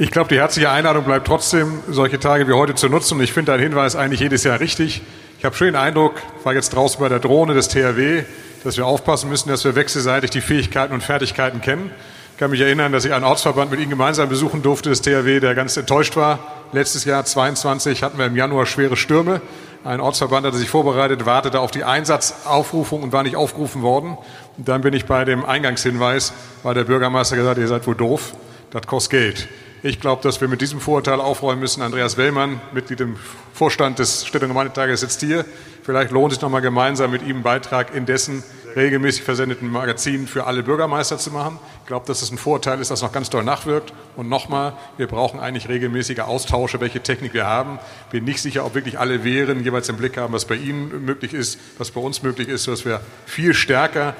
Ich 0.00 0.10
glaube, 0.10 0.28
die 0.30 0.38
herzliche 0.38 0.70
Einladung 0.70 1.04
bleibt 1.04 1.26
trotzdem, 1.26 1.84
solche 1.88 2.18
Tage 2.18 2.48
wie 2.48 2.52
heute 2.52 2.74
zu 2.74 2.88
nutzen. 2.88 3.18
Und 3.18 3.22
ich 3.22 3.32
finde 3.32 3.52
deinen 3.52 3.62
Hinweis 3.62 3.94
eigentlich 3.94 4.20
jedes 4.20 4.42
Jahr 4.42 4.58
richtig. 4.58 5.02
Ich 5.38 5.44
habe 5.44 5.54
schon 5.54 5.68
den 5.68 5.76
Eindruck, 5.76 6.14
war 6.42 6.52
jetzt 6.52 6.70
draußen 6.70 6.98
bei 6.98 7.08
der 7.08 7.20
Drohne 7.20 7.54
des 7.54 7.68
THW, 7.68 8.24
dass 8.64 8.76
wir 8.76 8.86
aufpassen 8.86 9.30
müssen, 9.30 9.50
dass 9.50 9.64
wir 9.64 9.76
wechselseitig 9.76 10.30
die 10.30 10.40
Fähigkeiten 10.40 10.94
und 10.94 11.02
Fertigkeiten 11.02 11.60
kennen. 11.60 11.92
Ich 12.32 12.38
kann 12.40 12.50
mich 12.50 12.60
erinnern, 12.60 12.90
dass 12.90 13.04
ich 13.04 13.12
einen 13.12 13.24
Ortsverband 13.24 13.70
mit 13.70 13.78
Ihnen 13.78 13.90
gemeinsam 13.90 14.28
besuchen 14.28 14.62
durfte, 14.62 14.88
des 14.88 15.00
THW, 15.02 15.38
der 15.38 15.54
ganz 15.54 15.76
enttäuscht 15.76 16.16
war. 16.16 16.40
Letztes 16.72 17.04
Jahr, 17.04 17.24
22, 17.24 18.04
hatten 18.04 18.16
wir 18.16 18.26
im 18.26 18.36
Januar 18.36 18.64
schwere 18.64 18.96
Stürme. 18.96 19.40
Ein 19.82 20.00
Ortsverband 20.00 20.46
hatte 20.46 20.56
sich 20.56 20.70
vorbereitet, 20.70 21.26
wartete 21.26 21.58
auf 21.58 21.72
die 21.72 21.82
Einsatzaufrufung 21.82 23.02
und 23.02 23.12
war 23.12 23.24
nicht 23.24 23.34
aufgerufen 23.34 23.82
worden. 23.82 24.16
Und 24.56 24.68
dann 24.68 24.80
bin 24.80 24.94
ich 24.94 25.04
bei 25.04 25.24
dem 25.24 25.44
Eingangshinweis, 25.44 26.32
weil 26.62 26.74
der 26.74 26.84
Bürgermeister 26.84 27.34
gesagt, 27.34 27.58
ihr 27.58 27.66
seid 27.66 27.88
wohl 27.88 27.96
doof, 27.96 28.34
das 28.70 28.86
kostet 28.86 29.10
Geld. 29.10 29.48
Ich 29.82 29.98
glaube, 29.98 30.22
dass 30.22 30.40
wir 30.40 30.46
mit 30.46 30.60
diesem 30.60 30.78
Vorurteil 30.78 31.20
aufräumen 31.20 31.58
müssen. 31.58 31.82
Andreas 31.82 32.16
Wellmann, 32.16 32.60
Mitglied 32.72 33.00
im 33.00 33.16
Vorstand 33.52 33.98
des 33.98 34.24
Städte- 34.24 34.44
und 34.44 34.50
Gemeindetages, 34.50 35.00
sitzt 35.00 35.20
hier. 35.22 35.44
Vielleicht 35.82 36.12
lohnt 36.12 36.30
es 36.30 36.36
sich 36.36 36.42
noch 36.42 36.50
mal 36.50 36.60
gemeinsam 36.60 37.10
mit 37.10 37.22
ihm 37.22 37.36
einen 37.36 37.42
Beitrag 37.42 37.96
in 37.96 38.06
dessen 38.06 38.44
regelmäßig 38.76 39.22
versendeten 39.22 39.70
Magazin 39.70 40.26
für 40.26 40.46
alle 40.46 40.62
Bürgermeister 40.62 41.18
zu 41.18 41.30
machen. 41.30 41.58
Ich 41.82 41.86
glaube, 41.86 42.06
dass 42.06 42.22
es 42.22 42.30
ein 42.30 42.38
Vorteil 42.38 42.80
ist, 42.80 42.90
das 42.90 43.02
noch 43.02 43.12
ganz 43.12 43.30
doll 43.30 43.44
nachwirkt. 43.44 43.92
Und 44.16 44.28
nochmal, 44.28 44.74
wir 44.96 45.06
brauchen 45.06 45.40
eigentlich 45.40 45.68
regelmäßige 45.68 46.20
Austausche, 46.20 46.80
welche 46.80 47.02
Technik 47.02 47.34
wir 47.34 47.46
haben. 47.46 47.78
Bin 48.10 48.24
nicht 48.24 48.40
sicher, 48.42 48.64
ob 48.64 48.74
wirklich 48.74 48.98
alle 48.98 49.24
Wehren 49.24 49.64
jeweils 49.64 49.88
im 49.88 49.96
Blick 49.96 50.16
haben, 50.16 50.32
was 50.32 50.44
bei 50.44 50.56
Ihnen 50.56 51.04
möglich 51.04 51.34
ist, 51.34 51.58
was 51.78 51.90
bei 51.90 52.00
uns 52.00 52.22
möglich 52.22 52.48
ist, 52.48 52.64
sodass 52.64 52.84
wir 52.84 53.00
viel 53.26 53.54
stärker, 53.54 54.14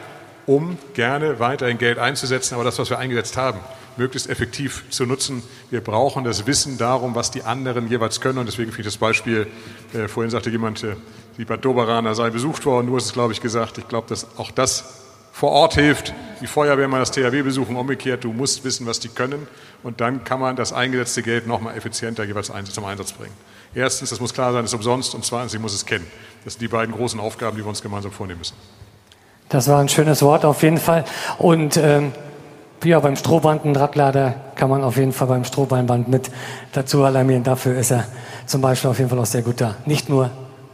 um 0.47 0.79
gerne 0.95 1.39
weiterhin 1.39 1.79
Geld 1.79 1.99
einzusetzen, 1.99 2.55
aber 2.55 2.65
das, 2.65 2.79
was 2.79 2.91
wir 2.91 2.99
eingesetzt 2.99 3.37
haben, 3.37 3.61
möglichst 3.97 4.29
effektiv 4.31 4.85
zu 4.91 5.07
nutzen. 5.07 5.43
Wir 5.71 5.81
brauchen 5.81 6.25
das 6.25 6.47
Wissen 6.47 6.79
darum, 6.79 7.15
was 7.15 7.31
die 7.31 7.43
anderen 7.43 7.89
jeweils 7.89 8.21
können. 8.21 8.39
Und 8.39 8.47
deswegen 8.47 8.71
finde 8.71 8.81
ich 8.81 8.95
das 8.95 8.97
Beispiel, 8.97 9.47
äh, 9.93 10.09
vorhin 10.09 10.31
sagte 10.31 10.51
jemand, 10.51 10.83
äh, 10.83 10.97
die 11.39 11.45
Bad 11.45 11.65
Doberaner 11.65 12.15
sei 12.15 12.31
besucht 12.31 12.67
worden. 12.67 12.87
Du 12.87 12.97
hast 12.97 13.07
es, 13.07 13.13
glaube 13.13 13.33
ich, 13.33 13.41
gesagt. 13.41 13.79
Ich 13.79 13.89
glaube, 13.89 14.09
dass 14.09 14.27
auch 14.39 14.51
das 14.51 14.85
vor 15.33 15.53
Ort 15.53 15.75
hilft. 15.75 16.13
Die 16.41 16.47
Feuerwehr 16.47 16.89
mal 16.89 16.99
das 16.99 17.13
THW 17.13 17.43
besuchen, 17.43 17.77
umgekehrt. 17.77 18.25
Du 18.25 18.33
musst 18.33 18.65
wissen, 18.65 18.87
was 18.87 19.01
die 19.01 19.09
können. 19.09 19.49
Und 19.83 20.01
dann 20.01 20.25
kann 20.25 20.41
man 20.41 20.57
das 20.57 20.73
eingesetzte 20.73 21.23
Geld 21.23 21.47
noch 21.47 21.61
mal 21.61 21.75
effizienter 21.75 22.25
jeweils 22.25 22.53
zum 22.73 22.85
Einsatz 22.85 23.13
bringen. 23.13 23.33
Erstens, 23.75 24.11
das 24.11 24.21
muss 24.21 24.35
klar 24.35 24.53
sein, 24.53 24.65
es 24.65 24.71
ist 24.71 24.75
umsonst. 24.75 25.15
Und 25.15 25.25
zweitens, 25.25 25.55
ich 25.55 25.61
muss 25.61 25.73
es 25.73 25.87
kennen. 25.87 26.07
Das 26.45 26.55
sind 26.55 26.63
die 26.63 26.69
beiden 26.69 26.95
großen 26.95 27.21
Aufgaben, 27.21 27.57
die 27.57 27.63
wir 27.63 27.69
uns 27.69 27.81
gemeinsam 27.81 28.13
vornehmen 28.13 28.41
müssen. 28.41 28.57
Das 29.49 29.69
war 29.69 29.81
ein 29.81 29.89
schönes 29.89 30.23
Wort 30.23 30.45
auf 30.45 30.63
jeden 30.63 30.79
Fall. 30.79 31.05
Und 31.39 31.77
ähm, 31.77 32.13
ja, 32.85 33.01
beim 33.01 33.17
Strohbandenradlader 33.17 34.35
kann 34.55 34.71
man 34.71 34.83
auf 34.83 34.97
jeden 34.97 35.13
Fall 35.13 35.29
beim 35.29 35.45
Strohbeinband 35.45 36.09
mit 36.09 36.31
dazu 36.73 37.05
alarmieren. 37.05 37.45
Dafür 37.45 37.77
ist 37.77 37.91
er 37.91 38.07
zum 38.47 38.61
Beispiel 38.61 38.91
auf 38.91 38.99
jeden 38.99 39.11
Fall 39.11 39.19
auch 39.19 39.27
sehr 39.27 39.43
gut 39.43 39.61
da. 39.61 39.77
Nicht 39.87 40.09
nur 40.09 40.31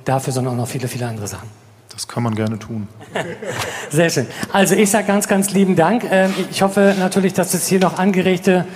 dafür, 0.06 0.32
sondern 0.32 0.54
auch 0.54 0.58
noch 0.58 0.68
viele, 0.68 0.88
viele 0.88 1.06
andere 1.06 1.28
Sachen. 1.28 1.48
Das 1.90 2.06
kann 2.06 2.22
man 2.22 2.34
gerne 2.34 2.58
tun. 2.58 2.88
Sehr 3.90 4.10
schön. 4.10 4.26
Also 4.52 4.74
ich 4.74 4.90
sage 4.90 5.06
ganz, 5.06 5.28
ganz 5.28 5.50
lieben 5.52 5.76
Dank. 5.76 6.04
Ähm, 6.10 6.32
ich 6.50 6.62
hoffe 6.62 6.94
natürlich, 6.98 7.32
dass 7.32 7.54
es 7.54 7.66
hier 7.66 7.80
noch 7.80 7.98
angeregte 7.98 8.66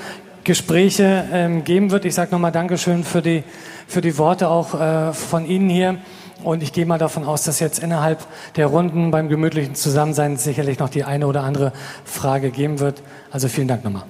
Gespräche 0.44 1.24
ähm, 1.32 1.64
geben 1.64 1.90
wird. 1.90 2.04
Ich 2.06 2.14
sage 2.14 2.30
nochmal 2.32 2.52
Dankeschön 2.52 3.04
für 3.04 3.20
die, 3.20 3.44
für 3.86 4.00
die 4.00 4.16
Worte 4.16 4.48
auch 4.48 4.80
äh, 4.80 5.12
von 5.12 5.44
Ihnen 5.44 5.68
hier. 5.68 5.98
Und 6.42 6.62
ich 6.62 6.72
gehe 6.72 6.86
mal 6.86 6.98
davon 6.98 7.24
aus, 7.24 7.42
dass 7.42 7.60
jetzt 7.60 7.80
innerhalb 7.80 8.26
der 8.56 8.66
Runden 8.66 9.10
beim 9.10 9.28
gemütlichen 9.28 9.74
Zusammensein 9.74 10.38
sicherlich 10.38 10.78
noch 10.78 10.88
die 10.88 11.04
eine 11.04 11.26
oder 11.26 11.42
andere 11.42 11.72
Frage 12.04 12.50
geben 12.50 12.80
wird. 12.80 13.02
Also 13.30 13.48
vielen 13.48 13.68
Dank 13.68 13.84
nochmal. 13.84 14.04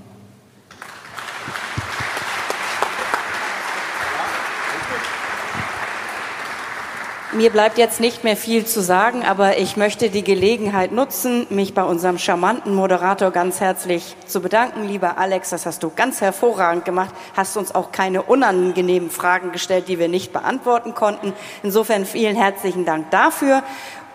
Mir 7.40 7.48
bleibt 7.48 7.78
jetzt 7.78 8.00
nicht 8.00 8.22
mehr 8.22 8.36
viel 8.36 8.66
zu 8.66 8.82
sagen, 8.82 9.24
aber 9.24 9.56
ich 9.56 9.78
möchte 9.78 10.10
die 10.10 10.22
Gelegenheit 10.22 10.92
nutzen, 10.92 11.46
mich 11.48 11.72
bei 11.72 11.82
unserem 11.82 12.18
charmanten 12.18 12.74
Moderator 12.74 13.30
ganz 13.30 13.60
herzlich 13.60 14.14
zu 14.26 14.42
bedanken. 14.42 14.86
Lieber 14.86 15.16
Alex, 15.16 15.48
das 15.48 15.64
hast 15.64 15.82
du 15.82 15.90
ganz 15.96 16.20
hervorragend 16.20 16.84
gemacht, 16.84 17.14
hast 17.34 17.56
uns 17.56 17.74
auch 17.74 17.92
keine 17.92 18.20
unangenehmen 18.20 19.08
Fragen 19.08 19.52
gestellt, 19.52 19.88
die 19.88 19.98
wir 19.98 20.08
nicht 20.08 20.34
beantworten 20.34 20.94
konnten. 20.94 21.32
Insofern 21.62 22.04
vielen 22.04 22.36
herzlichen 22.36 22.84
Dank 22.84 23.10
dafür. 23.10 23.62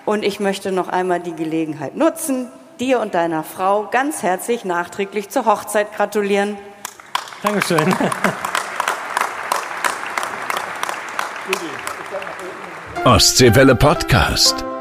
Und 0.05 0.23
ich 0.23 0.39
möchte 0.39 0.71
noch 0.71 0.89
einmal 0.89 1.19
die 1.19 1.33
Gelegenheit 1.33 1.95
nutzen, 1.95 2.51
dir 2.79 2.99
und 2.99 3.15
deiner 3.15 3.41
Frau 3.41 3.87
ganz 3.89 4.21
herzlich 4.21 4.65
nachträglich 4.65 5.29
zur 5.29 5.47
Hochzeit 5.47 5.95
gratulieren. 5.95 6.59
Dankeschön. 7.41 7.91
Ostseewelle 13.05 13.75
Podcast. 13.75 14.74